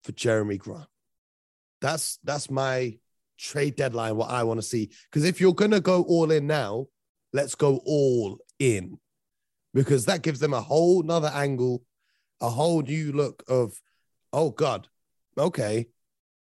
for 0.02 0.12
Jerami 0.12 0.58
Grant. 0.58 0.86
That's 1.80 2.18
that's 2.22 2.50
my 2.50 2.98
trade 3.38 3.76
deadline. 3.76 4.16
What 4.16 4.30
I 4.30 4.44
want 4.44 4.58
to 4.58 4.66
see 4.66 4.90
because 5.10 5.24
if 5.24 5.40
you're 5.40 5.54
gonna 5.54 5.80
go 5.80 6.02
all 6.02 6.30
in 6.30 6.46
now, 6.46 6.86
let's 7.32 7.54
go 7.54 7.80
all 7.86 8.38
in 8.58 8.98
because 9.72 10.04
that 10.04 10.22
gives 10.22 10.38
them 10.38 10.54
a 10.54 10.60
whole 10.60 11.02
nother 11.02 11.30
angle, 11.34 11.82
a 12.40 12.48
whole 12.48 12.82
new 12.82 13.12
look 13.12 13.42
of, 13.48 13.74
oh 14.32 14.50
God, 14.50 14.88
okay, 15.38 15.86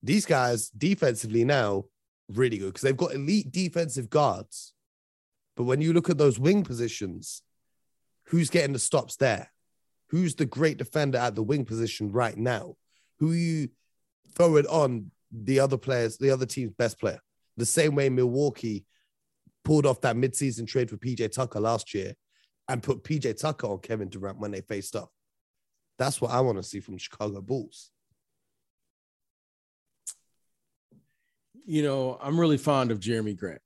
these 0.04 0.26
guys 0.26 0.70
defensively 0.70 1.44
now 1.44 1.86
really 2.30 2.58
good 2.58 2.68
because 2.68 2.82
they've 2.82 2.98
got 2.98 3.14
elite 3.14 3.52
defensive 3.52 4.10
guards. 4.10 4.74
But 5.56 5.64
when 5.64 5.82
you 5.82 5.94
look 5.94 6.10
at 6.10 6.18
those 6.18 6.40
wing 6.40 6.64
positions, 6.64 7.42
who's 8.26 8.50
getting 8.50 8.74
the 8.74 8.80
stops 8.80 9.16
there? 9.16 9.52
Who's 10.10 10.36
the 10.36 10.46
great 10.46 10.78
defender 10.78 11.18
at 11.18 11.36
the 11.36 11.44
wing 11.44 11.66
position 11.66 12.12
right 12.12 12.38
now? 12.38 12.76
Who 13.20 13.32
you 13.32 13.70
throw 14.36 14.58
it 14.58 14.68
on 14.68 15.12
the 15.32 15.60
other 15.60 15.78
players, 15.78 16.18
the 16.18 16.32
other 16.32 16.46
team's 16.46 16.74
best 16.74 17.00
player? 17.00 17.20
The 17.58 17.66
same 17.66 17.96
way 17.96 18.10
Milwaukee 18.10 18.86
pulled 19.64 19.86
off 19.86 20.02
that 20.02 20.16
midseason 20.16 20.68
trade 20.68 20.90
for 20.90 20.98
PJ 20.98 21.32
Tucker 21.32 21.60
last 21.60 21.94
year 21.94 22.14
and 22.68 22.84
put 22.84 23.04
PJ 23.04 23.40
Tucker 23.40 23.68
on 23.68 23.80
Kevin 23.80 24.10
Durant 24.10 24.40
when 24.40 24.52
they 24.52 24.62
faced 24.62 24.96
off. 24.96 25.10
That's 25.98 26.20
what 26.20 26.32
I 26.32 26.42
want 26.42 26.58
to 26.58 26.64
see 26.64 26.82
from 26.82 26.98
Chicago 26.98 27.42
Bulls. 27.42 27.92
You 31.66 31.84
know, 31.84 32.18
I'm 32.22 32.40
really 32.40 32.58
fond 32.58 32.92
of 32.92 33.00
Jerami 33.00 33.38
Grant. 33.38 33.62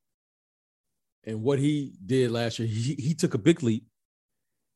And 1.25 1.43
what 1.43 1.59
he 1.59 1.93
did 2.05 2.31
last 2.31 2.59
year, 2.59 2.67
he, 2.67 2.95
he 2.95 3.13
took 3.13 3.33
a 3.33 3.37
big 3.37 3.61
leap. 3.61 3.85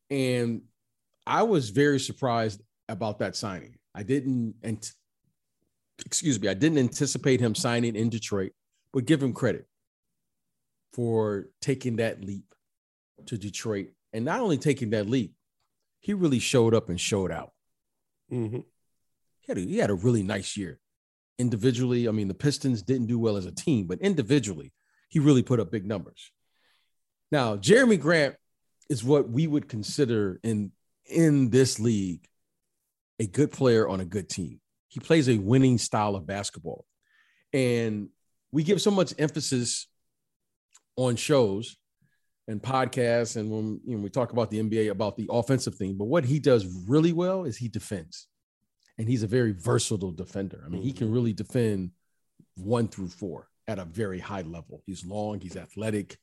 And 0.10 0.64
I 1.26 1.44
was 1.44 1.70
very 1.70 2.00
surprised 2.00 2.62
about 2.90 3.20
that 3.20 3.36
signing. 3.36 3.76
I 3.96 4.04
didn't, 4.04 4.56
and 4.62 4.92
excuse 6.06 6.40
me, 6.40 6.50
I 6.50 6.54
didn't 6.54 6.80
anticipate 6.80 7.40
him 7.40 7.56
signing 7.56 7.96
in 7.96 8.10
Detroit, 8.10 8.52
but 8.92 9.06
give 9.06 9.24
him 9.24 9.34
credit 9.34 9.68
for 10.92 11.48
taking 11.62 11.96
that 11.98 12.24
leap 12.24 12.46
to 13.28 13.38
Detroit. 13.38 13.90
And 14.12 14.26
not 14.26 14.42
only 14.42 14.58
taking 14.58 14.92
that 14.92 15.10
leap, 15.10 15.34
he 16.02 16.14
really 16.14 16.40
showed 16.40 16.76
up 16.76 16.90
and 16.90 17.00
showed 17.00 17.32
out. 17.32 17.54
Mm-hmm. 18.32 18.60
He 19.40 19.46
had 19.48 19.58
a, 19.58 19.62
he 19.62 19.78
had 19.78 19.90
a 19.90 19.96
really 19.96 20.24
nice 20.24 20.58
year. 20.58 20.80
Individually, 21.40 22.08
I 22.08 22.12
mean, 22.12 22.28
the 22.28 22.34
Pistons 22.34 22.82
didn't 22.82 23.08
do 23.08 23.20
well 23.20 23.38
as 23.38 23.46
a 23.46 23.52
team, 23.52 23.88
but 23.88 24.00
individually, 24.00 24.72
he 25.10 25.20
really 25.20 25.44
put 25.44 25.60
up 25.60 25.72
big 25.72 25.86
numbers. 25.86 26.32
Now, 27.32 27.58
Jerami 27.58 28.00
Grant 28.00 28.36
is 28.90 29.04
what 29.04 29.30
we 29.30 29.48
would 29.48 29.68
consider 29.68 30.40
in 30.44 30.72
in 31.06 31.50
this 31.50 31.80
league 31.80 32.28
a 33.20 33.26
good 33.26 33.52
player 33.52 33.88
on 33.88 34.00
a 34.00 34.06
good 34.06 34.30
team. 34.30 34.60
He 34.88 35.00
plays 35.00 35.30
a 35.30 35.38
winning 35.38 35.78
style 35.78 36.16
of 36.16 36.26
basketball. 36.26 36.86
And 37.52 38.10
we 38.52 38.64
give 38.64 38.82
so 38.82 38.92
much 38.92 39.14
emphasis 39.18 39.88
on 40.96 41.16
shows 41.16 41.76
and 42.48 42.62
podcasts 42.62 43.36
and 43.38 43.50
when 43.50 43.80
you 43.86 43.96
know, 43.96 44.04
we 44.04 44.10
talk 44.10 44.32
about 44.32 44.52
the 44.52 44.62
NBA 44.62 44.90
about 44.90 45.16
the 45.16 45.28
offensive 45.32 45.76
thing, 45.76 45.96
but 45.98 46.06
what 46.06 46.26
he 46.26 46.40
does 46.40 46.66
really 46.88 47.14
well 47.14 47.46
is 47.46 47.58
he 47.58 47.68
defends. 47.68 48.28
And 48.98 49.08
he's 49.08 49.24
a 49.24 49.28
very 49.28 49.54
versatile 49.54 50.12
defender. 50.12 50.64
I 50.66 50.70
mean, 50.70 50.82
he 50.82 50.94
can 50.94 51.12
really 51.12 51.34
defend 51.34 51.92
one 52.56 52.88
through 52.88 53.10
four 53.10 53.48
at 53.68 53.80
a 53.80 53.86
very 53.86 54.20
high 54.20 54.42
level. 54.42 54.84
He's 54.86 55.06
long, 55.06 55.40
he's 55.40 55.58
athletic, 55.58 56.18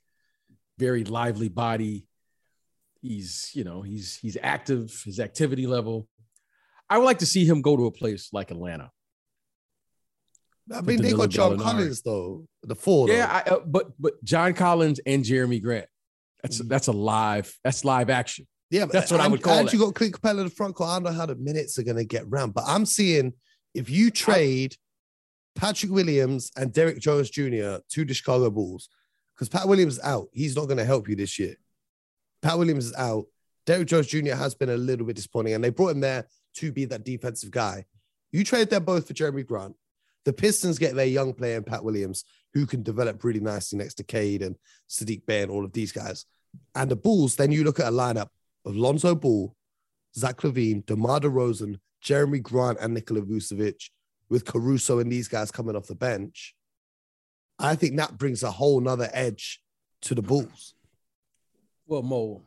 very 0.78 1.04
lively 1.04 1.48
body. 1.48 2.06
He's, 3.02 3.50
you 3.54 3.64
know, 3.64 3.82
he's 3.82 4.16
he's 4.16 4.36
active, 4.40 5.02
his 5.04 5.18
activity 5.18 5.66
level. 5.66 6.06
I 6.88 6.98
would 6.98 7.04
like 7.04 7.18
to 7.18 7.26
see 7.26 7.44
him 7.44 7.62
go 7.62 7.76
to 7.76 7.86
a 7.86 7.90
place 7.90 8.28
like 8.32 8.50
Atlanta. 8.50 8.90
I 10.72 10.82
mean, 10.82 11.02
they 11.02 11.12
got 11.12 11.30
John 11.30 11.56
Gallinari. 11.56 11.62
Collins 11.62 12.02
though, 12.02 12.46
the 12.62 12.76
four. 12.76 13.08
Yeah, 13.08 13.26
I, 13.28 13.50
uh, 13.50 13.60
but 13.66 13.90
but 13.98 14.22
John 14.22 14.54
Collins 14.54 15.00
and 15.04 15.24
Jerami 15.24 15.62
Grant. 15.62 15.86
That's 16.42 16.60
mm. 16.60 16.68
that's 16.68 16.86
a 16.86 16.92
live. 16.92 17.56
That's 17.64 17.84
live 17.84 18.10
action. 18.10 18.46
Yeah, 18.70 18.86
that's 18.86 19.10
what 19.10 19.20
I 19.20 19.26
would 19.26 19.42
call 19.42 19.58
and 19.58 19.68
it. 19.68 19.72
you 19.72 19.80
got 19.80 19.94
Clint 19.94 20.14
Capela 20.14 20.38
in 20.38 20.44
the 20.44 20.50
front 20.50 20.76
court. 20.76 20.90
I 20.90 20.94
don't 20.94 21.04
know 21.04 21.12
how 21.12 21.26
the 21.26 21.34
minutes 21.34 21.78
are 21.78 21.82
going 21.82 21.96
to 21.96 22.04
get 22.04 22.30
round, 22.30 22.54
but 22.54 22.64
I'm 22.66 22.86
seeing 22.86 23.32
if 23.74 23.90
you 23.90 24.10
trade 24.10 24.76
Patrick 25.56 25.90
Williams 25.90 26.52
and 26.56 26.72
Derrick 26.72 27.00
Jones 27.00 27.30
Jr. 27.30 27.78
to 27.88 28.04
the 28.04 28.14
Chicago 28.14 28.48
Bulls, 28.48 28.88
because 29.34 29.48
Pat 29.48 29.66
Williams 29.66 29.94
is 29.94 30.04
out, 30.04 30.28
he's 30.32 30.54
not 30.54 30.66
going 30.66 30.78
to 30.78 30.84
help 30.84 31.08
you 31.08 31.16
this 31.16 31.38
year. 31.38 31.56
Pat 32.42 32.58
Williams 32.58 32.86
is 32.86 32.94
out. 32.94 33.26
Derrick 33.66 33.88
Jones 33.88 34.06
Jr. 34.06 34.34
has 34.34 34.54
been 34.54 34.70
a 34.70 34.76
little 34.76 35.06
bit 35.06 35.16
disappointing, 35.16 35.54
and 35.54 35.64
they 35.64 35.70
brought 35.70 35.90
him 35.90 36.00
there 36.00 36.26
to 36.54 36.72
be 36.72 36.84
that 36.86 37.04
defensive 37.04 37.50
guy. 37.50 37.84
You 38.32 38.44
trade 38.44 38.70
them 38.70 38.84
both 38.84 39.06
for 39.06 39.14
Jerami 39.14 39.46
Grant. 39.46 39.74
The 40.24 40.32
Pistons 40.32 40.78
get 40.78 40.94
their 40.94 41.06
young 41.06 41.32
player 41.32 41.56
in 41.56 41.64
Pat 41.64 41.84
Williams, 41.84 42.24
who 42.54 42.66
can 42.66 42.82
develop 42.82 43.22
really 43.24 43.40
nicely 43.40 43.78
next 43.78 43.94
to 43.94 44.04
Cade 44.04 44.42
and 44.42 44.56
Saddiq 44.88 45.26
Bey 45.26 45.42
and 45.42 45.50
all 45.50 45.64
of 45.64 45.72
these 45.72 45.92
guys. 45.92 46.26
And 46.74 46.90
the 46.90 46.96
Bulls, 46.96 47.36
then 47.36 47.52
you 47.52 47.64
look 47.64 47.80
at 47.80 47.88
a 47.88 47.92
lineup 47.92 48.28
of 48.64 48.76
Lonzo 48.76 49.14
Ball, 49.14 49.54
Zach 50.16 50.38
LaVine, 50.38 50.84
DeMar 50.86 51.20
DeRozan, 51.20 51.78
Jerami 52.04 52.42
Grant, 52.42 52.78
and 52.80 52.94
Nikola 52.94 53.22
Vucevic, 53.22 53.90
with 54.28 54.44
Caruso 54.44 54.98
and 54.98 55.10
these 55.10 55.28
guys 55.28 55.50
coming 55.50 55.76
off 55.76 55.86
the 55.86 55.94
bench. 55.94 56.54
I 57.58 57.74
think 57.74 57.96
that 57.96 58.16
brings 58.16 58.42
a 58.42 58.50
whole 58.50 58.80
nother 58.80 59.10
edge 59.12 59.60
to 60.02 60.14
the 60.14 60.22
Bulls. 60.22 60.74
Well, 61.86 62.02
Mo, 62.02 62.42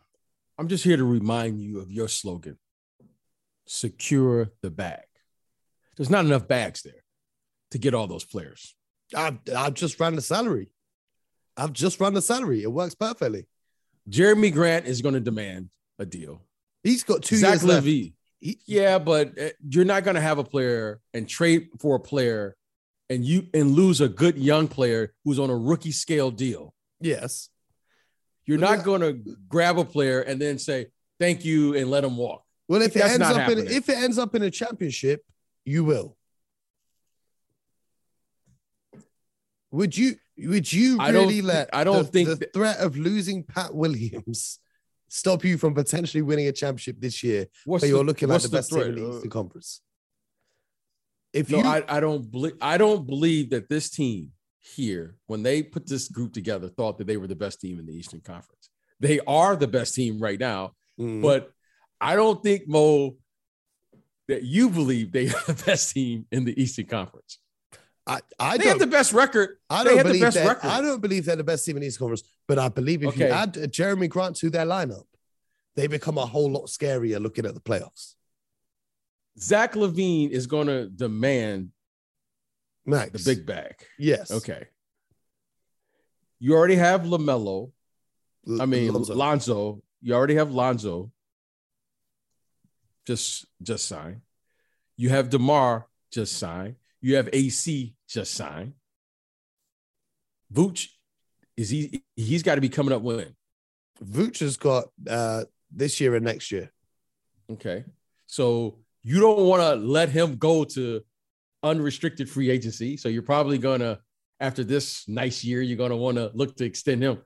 I'm 0.57 0.67
just 0.67 0.83
here 0.83 0.97
to 0.97 1.03
remind 1.03 1.59
you 1.59 1.79
of 1.79 1.91
your 1.91 2.07
slogan 2.07 2.57
secure 3.65 4.49
the 4.61 4.69
bag. 4.69 5.03
There's 5.95 6.09
not 6.09 6.25
enough 6.25 6.47
bags 6.47 6.81
there 6.81 7.03
to 7.71 7.77
get 7.77 7.93
all 7.93 8.07
those 8.07 8.25
players. 8.25 8.75
I've, 9.15 9.37
I've 9.55 9.73
just 9.73 9.99
run 9.99 10.15
the 10.15 10.21
salary. 10.21 10.69
I've 11.55 11.73
just 11.73 11.99
run 11.99 12.13
the 12.13 12.21
salary. 12.21 12.63
It 12.63 12.71
works 12.71 12.95
perfectly. 12.95 13.45
Jerami 14.09 14.51
Grant 14.51 14.85
is 14.85 15.01
going 15.01 15.13
to 15.13 15.19
demand 15.19 15.69
a 16.03 16.05
deal. 16.05 16.43
He's 16.83 17.03
got 17.03 17.23
two 17.23 17.37
Zach 17.37 17.49
years 17.49 17.63
Levy, 17.63 18.03
left. 18.03 18.13
He, 18.39 18.59
yeah, 18.67 18.99
but 18.99 19.39
uh, 19.39 19.49
you're 19.67 19.85
not 19.85 20.03
going 20.03 20.15
to 20.15 20.21
have 20.21 20.37
a 20.37 20.43
player 20.43 20.99
and 21.13 21.27
trade 21.27 21.69
for 21.79 21.95
a 21.95 21.99
player 21.99 22.55
and 23.09 23.25
you 23.25 23.47
and 23.53 23.71
lose 23.71 24.01
a 24.01 24.07
good 24.07 24.37
young 24.37 24.67
player 24.67 25.13
who's 25.23 25.39
on 25.39 25.49
a 25.49 25.55
rookie 25.55 25.91
scale 25.91 26.31
deal. 26.31 26.73
Yes. 26.99 27.49
You're 28.45 28.59
but 28.59 28.75
not 28.75 28.85
going 28.85 29.01
to 29.01 29.35
grab 29.47 29.79
a 29.79 29.85
player 29.85 30.21
and 30.21 30.41
then 30.41 30.59
say 30.59 30.87
thank 31.19 31.45
you 31.45 31.75
and 31.75 31.89
let 31.89 32.03
him 32.03 32.17
walk. 32.17 32.43
Well, 32.67 32.81
if 32.81 32.95
it 32.95 33.01
ends 33.01 33.21
up 33.21 33.37
happening. 33.37 33.65
in 33.67 33.71
if 33.71 33.89
it 33.89 33.97
ends 33.97 34.17
up 34.17 34.35
in 34.35 34.43
a 34.43 34.51
championship, 34.51 35.21
you 35.65 35.83
will. 35.83 36.17
Would 39.71 39.97
you 39.97 40.15
would 40.37 40.71
you 40.71 40.97
really 40.99 41.41
let 41.41 41.69
I 41.73 41.83
don't 41.83 42.05
the, 42.05 42.11
think 42.11 42.39
the 42.39 42.49
threat 42.53 42.77
of 42.77 42.97
losing 42.97 43.43
Pat 43.43 43.73
Williams 43.73 44.59
stop 45.13 45.45
you 45.45 45.59
from 45.59 45.75
potentially 45.75 46.23
winning 46.23 46.47
a 46.47 46.51
championship 46.51 46.99
this 46.99 47.23
year? 47.23 47.45
What's 47.65 47.83
where 47.83 47.91
you're 47.91 48.03
looking 48.03 48.31
at 48.31 48.41
the 48.41 48.49
best 48.49 48.71
team 48.71 48.81
in 48.81 48.95
the 48.95 49.15
Eastern 49.15 49.29
Conference. 49.29 49.81
If 51.31 51.51
no, 51.51 51.59
you, 51.59 51.63
I, 51.63 51.83
I 51.87 51.99
don't 51.99 52.29
believe 52.29 52.53
I 52.61 52.77
don't 52.77 53.05
believe 53.05 53.51
that 53.51 53.69
this 53.69 53.89
team 53.89 54.31
here, 54.59 55.15
when 55.27 55.43
they 55.43 55.61
put 55.61 55.87
this 55.87 56.07
group 56.07 56.33
together, 56.33 56.67
thought 56.67 56.97
that 56.97 57.07
they 57.07 57.17
were 57.17 57.27
the 57.27 57.35
best 57.35 57.61
team 57.61 57.79
in 57.79 57.85
the 57.85 57.93
Eastern 57.93 58.21
Conference. 58.21 58.69
They 58.99 59.19
are 59.27 59.55
the 59.55 59.67
best 59.67 59.93
team 59.93 60.19
right 60.19 60.39
now, 60.39 60.71
mm. 60.99 61.21
but 61.21 61.51
I 62.01 62.15
don't 62.15 62.41
think 62.41 62.67
Mo 62.67 63.17
that 64.27 64.43
you 64.43 64.69
believe 64.69 65.11
they 65.11 65.27
are 65.29 65.43
the 65.47 65.63
best 65.65 65.93
team 65.93 66.25
in 66.31 66.45
the 66.45 66.59
Eastern 66.59 66.85
Conference. 66.85 67.37
I, 68.05 68.19
I 68.37 68.57
they 68.57 68.67
have 68.67 68.79
the 68.79 68.87
best 68.87 69.13
record. 69.13 69.57
I 69.69 69.83
don't 69.83 70.03
believe 70.03 70.21
that. 70.21 70.47
Record. 70.47 70.67
I 70.67 70.81
don't 70.81 71.01
believe 71.01 71.25
they're 71.25 71.37
the 71.37 71.43
best 71.43 71.65
team 71.65 71.77
in 71.77 71.83
East 71.83 71.99
Conference, 71.99 72.23
but 72.47 72.59
I 72.59 72.67
believe 72.67 73.01
if 73.03 73.09
okay. 73.09 73.27
you 73.27 73.31
add 73.31 73.57
uh, 73.57 73.61
Jerami 73.61 74.09
Grant 74.09 74.35
to 74.37 74.49
their 74.49 74.65
lineup, 74.65 75.05
they 75.75 75.87
become 75.87 76.17
a 76.17 76.25
whole 76.25 76.51
lot 76.51 76.67
scarier 76.67 77.21
looking 77.21 77.45
at 77.45 77.53
the 77.53 77.61
playoffs. 77.61 78.15
Zach 79.39 79.73
LaVine 79.73 80.29
is 80.29 80.47
going 80.47 80.67
to 80.67 80.87
demand 80.89 81.69
Max. 82.85 83.11
the 83.11 83.35
big 83.35 83.45
bag. 83.45 83.75
Yes. 83.97 84.31
Okay. 84.31 84.67
You 86.39 86.55
already 86.55 86.75
have 86.75 87.03
LaMelo. 87.03 87.71
L- 88.47 88.61
I 88.61 88.65
mean 88.65 88.91
Lonzo. 88.91 89.15
Lonzo. 89.15 89.83
You 90.01 90.13
already 90.13 90.35
have 90.35 90.51
Lonzo. 90.51 91.09
Just 93.07 93.45
just 93.61 93.85
sign. 93.85 94.21
You 94.97 95.09
have 95.09 95.29
DeMar 95.29 95.87
just 96.11 96.37
sign. 96.37 96.75
You 97.03 97.17
have 97.17 97.27
AC 97.33 97.93
just 98.07 98.33
signed. 98.33 98.73
Vooch, 100.53 100.87
is 101.57 101.69
he? 101.69 102.01
He's 102.15 102.43
got 102.43 102.55
to 102.55 102.61
be 102.61 102.69
coming 102.69 102.93
up 102.93 103.01
when. 103.01 103.35
Vooch 104.01 104.39
has 104.39 104.55
got 104.55 104.85
uh, 105.09 105.43
this 105.69 105.99
year 105.99 106.15
and 106.15 106.23
next 106.23 106.49
year. 106.49 106.71
Okay, 107.51 107.83
so 108.25 108.77
you 109.01 109.19
don't 109.19 109.41
want 109.41 109.61
to 109.61 109.85
let 109.85 110.09
him 110.09 110.37
go 110.37 110.63
to 110.63 111.01
unrestricted 111.61 112.29
free 112.29 112.49
agency. 112.49 112.95
So 112.95 113.09
you're 113.09 113.21
probably 113.21 113.57
gonna, 113.57 113.99
after 114.39 114.63
this 114.63 115.05
nice 115.09 115.43
year, 115.43 115.61
you're 115.61 115.77
gonna 115.77 115.97
want 115.97 116.15
to 116.15 116.31
look 116.33 116.55
to 116.55 116.65
extend 116.65 117.03
him. 117.03 117.21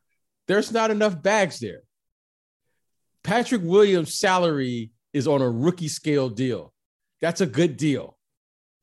There's 0.47 0.71
not 0.71 0.89
enough 0.89 1.21
bags 1.21 1.59
there. 1.59 1.83
Patrick 3.23 3.61
Williams' 3.63 4.17
salary 4.17 4.89
is 5.13 5.27
on 5.27 5.43
a 5.43 5.49
rookie 5.49 5.87
scale 5.87 6.29
deal. 6.29 6.73
That's 7.21 7.41
a 7.41 7.45
good 7.45 7.77
deal. 7.77 8.16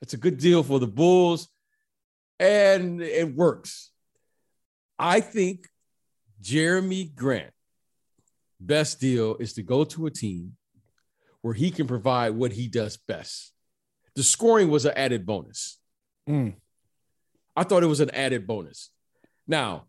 It's 0.05 0.12
a 0.12 0.19
good 0.19 0.37
deal 0.37 0.62
for 0.62 0.79
the 0.79 0.87
Bulls, 0.87 1.49
and 2.38 3.01
it 3.01 3.35
works. 3.35 3.90
I 4.99 5.21
think 5.21 5.67
Jerami 6.43 7.14
Grant, 7.14 7.55
best 8.61 9.01
deal 9.01 9.37
is 9.40 9.55
to 9.55 9.62
go 9.62 9.83
to 9.85 10.05
a 10.05 10.11
team 10.11 10.59
where 11.40 11.55
he 11.55 11.71
can 11.71 11.87
provide 11.87 12.35
what 12.35 12.53
he 12.53 12.69
does 12.69 12.99
best. 12.99 13.55
The 14.14 14.23
scoring 14.23 14.69
was 14.69 14.85
an 14.85 14.93
added 14.95 15.25
bonus. 15.25 15.79
Mm. 16.29 16.57
I 17.57 17.64
thought 17.64 17.83
it 17.83 17.87
was 17.87 18.01
an 18.01 18.11
added 18.11 18.47
bonus. 18.47 18.90
Now, 19.47 19.87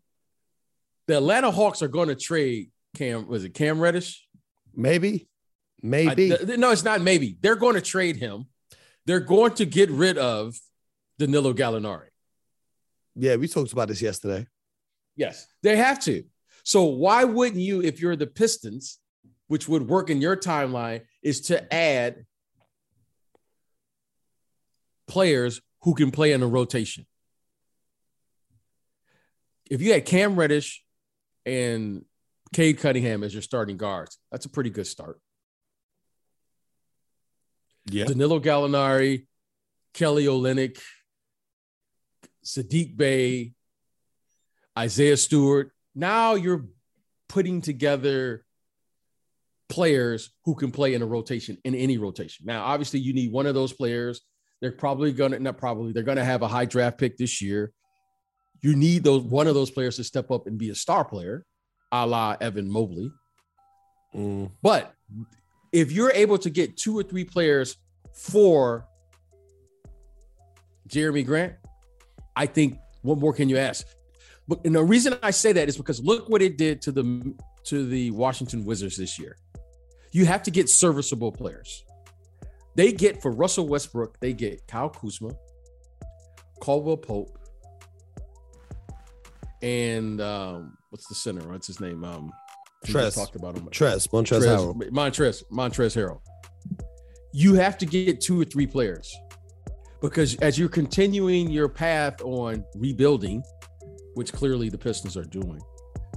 the 1.08 1.18
Atlanta 1.18 1.50
Hawks 1.50 1.82
are 1.82 1.88
going 1.88 2.08
to 2.08 2.14
trade 2.14 2.70
Cam. 2.94 3.26
Was 3.26 3.44
it 3.44 3.50
Cam 3.50 3.78
Reddish? 3.78 4.26
Maybe, 4.74 5.28
maybe. 5.82 6.32
I, 6.32 6.36
th- 6.38 6.58
no, 6.58 6.70
it's 6.70 6.84
not. 6.84 7.02
Maybe 7.02 7.36
they're 7.38 7.54
going 7.54 7.74
to 7.74 7.82
trade 7.82 8.16
him 8.16 8.46
they're 9.06 9.20
going 9.20 9.54
to 9.54 9.64
get 9.64 9.90
rid 9.90 10.18
of 10.18 10.58
Danilo 11.18 11.52
Gallinari. 11.52 12.08
Yeah, 13.14 13.36
we 13.36 13.48
talked 13.48 13.72
about 13.72 13.88
this 13.88 14.02
yesterday. 14.02 14.46
Yes, 15.16 15.46
they 15.62 15.76
have 15.76 16.00
to. 16.00 16.24
So 16.64 16.84
why 16.84 17.24
wouldn't 17.24 17.60
you, 17.60 17.80
if 17.80 18.00
you're 18.00 18.16
the 18.16 18.26
Pistons, 18.26 18.98
which 19.46 19.68
would 19.68 19.88
work 19.88 20.10
in 20.10 20.20
your 20.20 20.36
timeline, 20.36 21.02
is 21.22 21.42
to 21.42 21.72
add 21.72 22.26
players 25.06 25.62
who 25.82 25.94
can 25.94 26.10
play 26.10 26.32
in 26.32 26.42
a 26.42 26.46
rotation? 26.46 27.06
If 29.70 29.80
you 29.80 29.92
had 29.92 30.04
Cam 30.04 30.36
Reddish 30.36 30.84
and 31.46 32.04
Cade 32.52 32.78
Cunningham 32.78 33.22
as 33.22 33.32
your 33.32 33.42
starting 33.42 33.76
guards, 33.76 34.18
that's 34.30 34.46
a 34.46 34.50
pretty 34.50 34.70
good 34.70 34.86
start. 34.86 35.20
Yeah. 37.86 38.06
Danilo 38.06 38.40
Gallinari, 38.40 39.26
Kelly 39.94 40.26
Olynyk, 40.26 40.78
Saddiq 42.44 42.96
Bey, 42.96 43.54
Isaiah 44.78 45.16
Stewart. 45.16 45.72
Now 45.94 46.34
you're 46.34 46.66
putting 47.28 47.60
together 47.60 48.44
players 49.68 50.30
who 50.44 50.54
can 50.54 50.70
play 50.70 50.94
in 50.94 51.02
a 51.02 51.06
rotation, 51.06 51.58
in 51.64 51.74
any 51.74 51.98
rotation. 51.98 52.46
Now, 52.46 52.64
obviously, 52.64 53.00
you 53.00 53.12
need 53.12 53.32
one 53.32 53.46
of 53.46 53.54
those 53.54 53.72
players. 53.72 54.22
They're 54.60 54.72
probably 54.72 55.12
gonna 55.12 55.38
not 55.38 55.58
probably 55.58 55.92
they're 55.92 56.02
gonna 56.02 56.24
have 56.24 56.42
a 56.42 56.48
high 56.48 56.64
draft 56.64 56.98
pick 56.98 57.16
this 57.16 57.42
year. 57.42 57.72
You 58.62 58.74
need 58.74 59.04
those 59.04 59.22
one 59.22 59.46
of 59.46 59.54
those 59.54 59.70
players 59.70 59.96
to 59.96 60.04
step 60.04 60.30
up 60.30 60.46
and 60.46 60.58
be 60.58 60.70
a 60.70 60.74
star 60.74 61.04
player, 61.04 61.44
a 61.92 62.06
la 62.06 62.36
Evan 62.40 62.70
Mobley. 62.70 63.12
Mm. 64.14 64.50
But 64.62 64.94
if 65.76 65.92
you're 65.92 66.12
able 66.12 66.38
to 66.38 66.48
get 66.48 66.78
two 66.78 66.98
or 66.98 67.02
three 67.02 67.24
players 67.24 67.76
for 68.14 68.86
Jerami 70.88 71.24
Grant, 71.24 71.52
I 72.34 72.46
think 72.46 72.78
what 73.02 73.18
more 73.18 73.34
can 73.34 73.50
you 73.50 73.58
ask? 73.58 73.86
But 74.48 74.64
and 74.64 74.74
the 74.74 74.82
reason 74.82 75.18
I 75.22 75.32
say 75.32 75.52
that 75.52 75.68
is 75.68 75.76
because 75.76 76.00
look 76.02 76.30
what 76.30 76.40
it 76.40 76.56
did 76.56 76.80
to 76.82 76.92
the 76.92 77.34
to 77.64 77.86
the 77.86 78.10
Washington 78.12 78.64
Wizards 78.64 78.96
this 78.96 79.18
year. 79.18 79.36
You 80.12 80.24
have 80.24 80.42
to 80.44 80.50
get 80.50 80.70
serviceable 80.70 81.30
players. 81.30 81.84
They 82.74 82.92
get 82.92 83.20
for 83.20 83.30
Russell 83.30 83.68
Westbrook, 83.68 84.18
they 84.18 84.32
get 84.32 84.66
Kyle 84.66 84.88
Kuzma, 84.88 85.32
Caldwell 86.60 86.96
Pope, 86.96 87.38
and 89.60 90.22
um, 90.22 90.78
what's 90.88 91.06
the 91.06 91.14
center? 91.14 91.46
What's 91.46 91.66
his 91.66 91.80
name? 91.80 92.02
Um, 92.02 92.32
Trez. 92.92 93.14
talked 93.14 93.36
about 93.36 93.56
him. 93.56 93.66
Trez, 93.66 94.08
Montrezl 94.08 94.42
Harrell. 94.42 94.74
Trez, 94.74 94.90
Montrez, 94.90 95.44
Montrezl 95.50 95.96
Harrell. 95.96 96.20
You 97.32 97.54
have 97.54 97.76
to 97.78 97.86
get 97.86 98.20
two 98.20 98.40
or 98.40 98.44
three 98.44 98.66
players 98.66 99.14
because 100.00 100.36
as 100.36 100.58
you're 100.58 100.68
continuing 100.68 101.50
your 101.50 101.68
path 101.68 102.22
on 102.22 102.64
rebuilding, 102.76 103.42
which 104.14 104.32
clearly 104.32 104.68
the 104.68 104.78
Pistons 104.78 105.16
are 105.16 105.24
doing, 105.24 105.60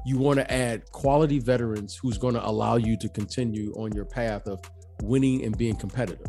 you 0.05 0.17
want 0.17 0.39
to 0.39 0.51
add 0.51 0.89
quality 0.91 1.39
veterans 1.39 1.97
who's 2.01 2.17
going 2.17 2.33
to 2.33 2.45
allow 2.45 2.77
you 2.77 2.97
to 2.97 3.09
continue 3.09 3.73
on 3.73 3.91
your 3.91 4.05
path 4.05 4.47
of 4.47 4.61
winning 5.03 5.43
and 5.43 5.57
being 5.57 5.75
competitive. 5.75 6.27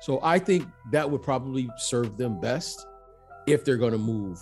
So 0.00 0.20
I 0.22 0.38
think 0.38 0.66
that 0.92 1.10
would 1.10 1.22
probably 1.22 1.68
serve 1.78 2.16
them 2.16 2.40
best 2.40 2.86
if 3.46 3.64
they're 3.64 3.76
going 3.76 3.92
to 3.92 3.98
move 3.98 4.38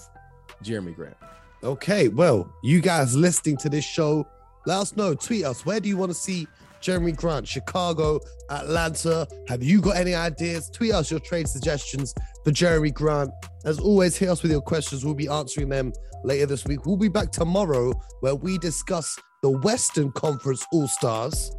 Jerami 0.62 0.94
Grant. 0.94 1.16
Okay, 1.62 2.09
well, 2.09 2.53
you 2.62 2.81
guys 2.81 3.16
listening 3.16 3.57
to 3.59 3.68
this 3.68 3.85
show, 3.85 4.27
let 4.66 4.79
us 4.79 4.96
know. 4.96 5.14
Tweet 5.14 5.44
us. 5.44 5.64
Where 5.64 5.81
do 5.81 5.88
you 5.88 5.96
want 5.96 6.11
to 6.11 6.14
see 6.14 6.46
Jerami 6.83 7.16
Grant? 7.16 7.46
Chicago, 7.48 8.20
Atlanta? 8.50 9.26
Have 9.48 9.62
you 9.62 9.81
got 9.81 9.96
any 9.96 10.14
ideas? 10.14 10.68
Tweet 10.70 10.92
us 10.92 11.11
your 11.11 11.20
trade 11.20 11.48
suggestions 11.48 12.12
for 12.44 12.50
Jerami 12.50 12.92
Grant. 12.92 13.31
As 13.64 13.79
always, 13.79 14.16
hit 14.16 14.29
us 14.29 14.42
with 14.42 14.50
your 14.50 14.61
questions. 14.61 15.05
We'll 15.05 15.14
be 15.14 15.29
answering 15.29 15.68
them 15.68 15.92
later 16.24 16.46
this 16.46 16.64
week. 16.66 16.85
We'll 16.85 16.96
be 16.96 17.09
back 17.09 17.31
tomorrow 17.31 17.92
where 18.20 18.35
we 18.35 18.59
discuss 18.59 19.16
the 19.42 19.50
Western 19.50 20.11
Conference 20.12 20.64
All 20.72 20.88
Stars. 20.88 21.52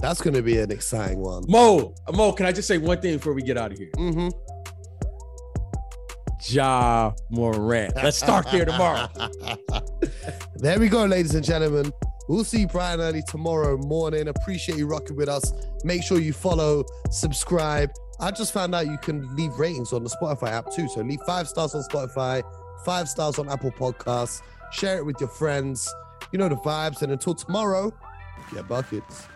That's 0.00 0.20
going 0.20 0.34
to 0.34 0.42
be 0.42 0.58
an 0.58 0.70
exciting 0.70 1.18
one. 1.18 1.44
Mo, 1.48 1.94
Mo, 2.12 2.32
can 2.32 2.46
I 2.46 2.52
just 2.52 2.68
say 2.68 2.78
one 2.78 3.00
thing 3.00 3.16
before 3.16 3.34
we 3.34 3.42
get 3.42 3.56
out 3.56 3.72
of 3.72 3.78
here? 3.78 3.90
Mm-hmm. 3.96 4.28
Ja 6.44 7.12
Morant. 7.30 7.94
Let's 7.96 8.16
start 8.16 8.50
there 8.50 8.64
tomorrow. 8.64 9.08
there 10.56 10.78
we 10.78 10.88
go, 10.88 11.04
ladies 11.04 11.34
and 11.34 11.44
gentlemen. 11.44 11.92
We'll 12.28 12.44
see 12.44 12.60
you 12.60 12.66
bright 12.66 12.94
and 12.94 13.02
early 13.02 13.22
tomorrow 13.28 13.76
morning. 13.76 14.28
Appreciate 14.28 14.78
you 14.78 14.86
rocking 14.86 15.16
with 15.16 15.28
us. 15.28 15.52
Make 15.84 16.02
sure 16.02 16.18
you 16.18 16.32
follow, 16.32 16.84
subscribe. 17.10 17.90
I 18.20 18.30
just 18.30 18.52
found 18.52 18.74
out 18.74 18.86
you 18.86 18.98
can 18.98 19.34
leave 19.36 19.52
ratings 19.58 19.92
on 19.92 20.04
the 20.04 20.10
Spotify 20.10 20.50
app 20.50 20.72
too. 20.74 20.88
So 20.88 21.00
leave 21.00 21.20
five 21.26 21.48
stars 21.48 21.74
on 21.74 21.82
Spotify, 21.82 22.42
five 22.84 23.08
stars 23.08 23.38
on 23.38 23.48
Apple 23.48 23.72
Podcasts. 23.72 24.42
Share 24.72 24.98
it 24.98 25.04
with 25.04 25.16
your 25.20 25.28
friends. 25.28 25.92
You 26.32 26.38
know 26.38 26.48
the 26.48 26.56
vibes. 26.56 27.02
And 27.02 27.12
until 27.12 27.34
tomorrow, 27.34 27.92
get 28.52 28.68
buckets. 28.68 29.26